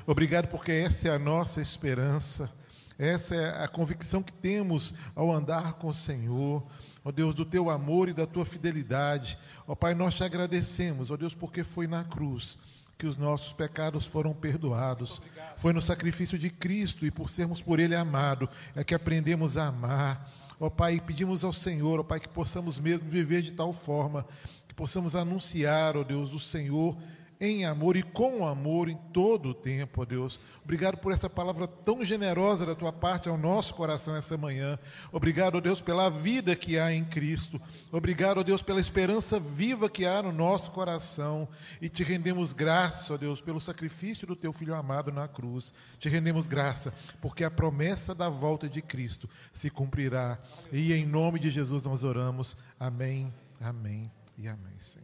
Obrigado, 0.06 0.48
porque 0.48 0.72
essa 0.72 1.08
é 1.08 1.14
a 1.14 1.18
nossa 1.18 1.60
esperança, 1.60 2.50
essa 2.98 3.34
é 3.34 3.64
a 3.64 3.68
convicção 3.68 4.22
que 4.22 4.32
temos 4.32 4.94
ao 5.14 5.32
andar 5.32 5.74
com 5.74 5.88
o 5.88 5.94
Senhor, 5.94 6.64
ó 7.04 7.10
Deus, 7.10 7.34
do 7.34 7.44
teu 7.44 7.68
amor 7.68 8.08
e 8.08 8.14
da 8.14 8.26
tua 8.26 8.46
fidelidade. 8.46 9.38
Ó 9.66 9.74
Pai, 9.74 9.94
nós 9.94 10.14
te 10.14 10.24
agradecemos, 10.24 11.10
ó 11.10 11.16
Deus, 11.16 11.34
porque 11.34 11.64
foi 11.64 11.86
na 11.86 12.04
cruz 12.04 12.56
que 12.96 13.06
os 13.06 13.16
nossos 13.16 13.52
pecados 13.52 14.06
foram 14.06 14.32
perdoados. 14.32 15.20
Foi 15.56 15.72
no 15.72 15.82
sacrifício 15.82 16.38
de 16.38 16.48
Cristo 16.48 17.04
e 17.04 17.10
por 17.10 17.28
sermos 17.28 17.60
por 17.60 17.80
Ele 17.80 17.94
amado, 17.94 18.48
é 18.74 18.84
que 18.84 18.94
aprendemos 18.94 19.56
a 19.56 19.66
amar 19.66 20.30
Ó 20.58 20.70
Pai, 20.70 21.00
pedimos 21.00 21.44
ao 21.44 21.52
Senhor, 21.52 22.00
ó 22.00 22.02
Pai, 22.04 22.20
que 22.20 22.28
possamos 22.28 22.78
mesmo 22.78 23.08
viver 23.08 23.42
de 23.42 23.52
tal 23.52 23.72
forma, 23.72 24.26
que 24.68 24.74
possamos 24.74 25.16
anunciar, 25.16 25.96
ó 25.96 26.04
Deus, 26.04 26.32
o 26.32 26.38
Senhor 26.38 26.96
em 27.44 27.64
amor 27.64 27.96
e 27.96 28.02
com 28.02 28.46
amor 28.46 28.88
em 28.88 28.96
todo 29.12 29.50
o 29.50 29.54
tempo, 29.54 30.02
ó 30.02 30.04
Deus. 30.04 30.40
Obrigado 30.62 30.96
por 30.96 31.12
essa 31.12 31.28
palavra 31.28 31.66
tão 31.68 32.04
generosa 32.04 32.64
da 32.64 32.74
tua 32.74 32.92
parte 32.92 33.28
ao 33.28 33.36
nosso 33.36 33.74
coração 33.74 34.16
essa 34.16 34.36
manhã. 34.36 34.78
Obrigado, 35.12 35.56
ó 35.56 35.60
Deus, 35.60 35.80
pela 35.80 36.08
vida 36.08 36.56
que 36.56 36.78
há 36.78 36.92
em 36.92 37.04
Cristo. 37.04 37.60
Obrigado, 37.92 38.38
ó 38.38 38.42
Deus, 38.42 38.62
pela 38.62 38.80
esperança 38.80 39.38
viva 39.38 39.88
que 39.88 40.06
há 40.06 40.22
no 40.22 40.32
nosso 40.32 40.70
coração. 40.70 41.46
E 41.80 41.88
te 41.88 42.02
rendemos 42.02 42.52
graça, 42.52 43.14
ó 43.14 43.16
Deus, 43.16 43.40
pelo 43.40 43.60
sacrifício 43.60 44.26
do 44.26 44.34
teu 44.34 44.52
filho 44.52 44.74
amado 44.74 45.12
na 45.12 45.28
cruz. 45.28 45.72
Te 45.98 46.08
rendemos 46.08 46.48
graça, 46.48 46.94
porque 47.20 47.44
a 47.44 47.50
promessa 47.50 48.14
da 48.14 48.28
volta 48.28 48.68
de 48.68 48.80
Cristo 48.80 49.28
se 49.52 49.68
cumprirá. 49.68 50.38
E 50.72 50.92
em 50.92 51.04
nome 51.04 51.38
de 51.38 51.50
Jesus 51.50 51.82
nós 51.82 52.04
oramos. 52.04 52.56
Amém, 52.80 53.32
amém 53.60 54.10
e 54.38 54.48
amém, 54.48 54.78
Senhor. 54.78 55.03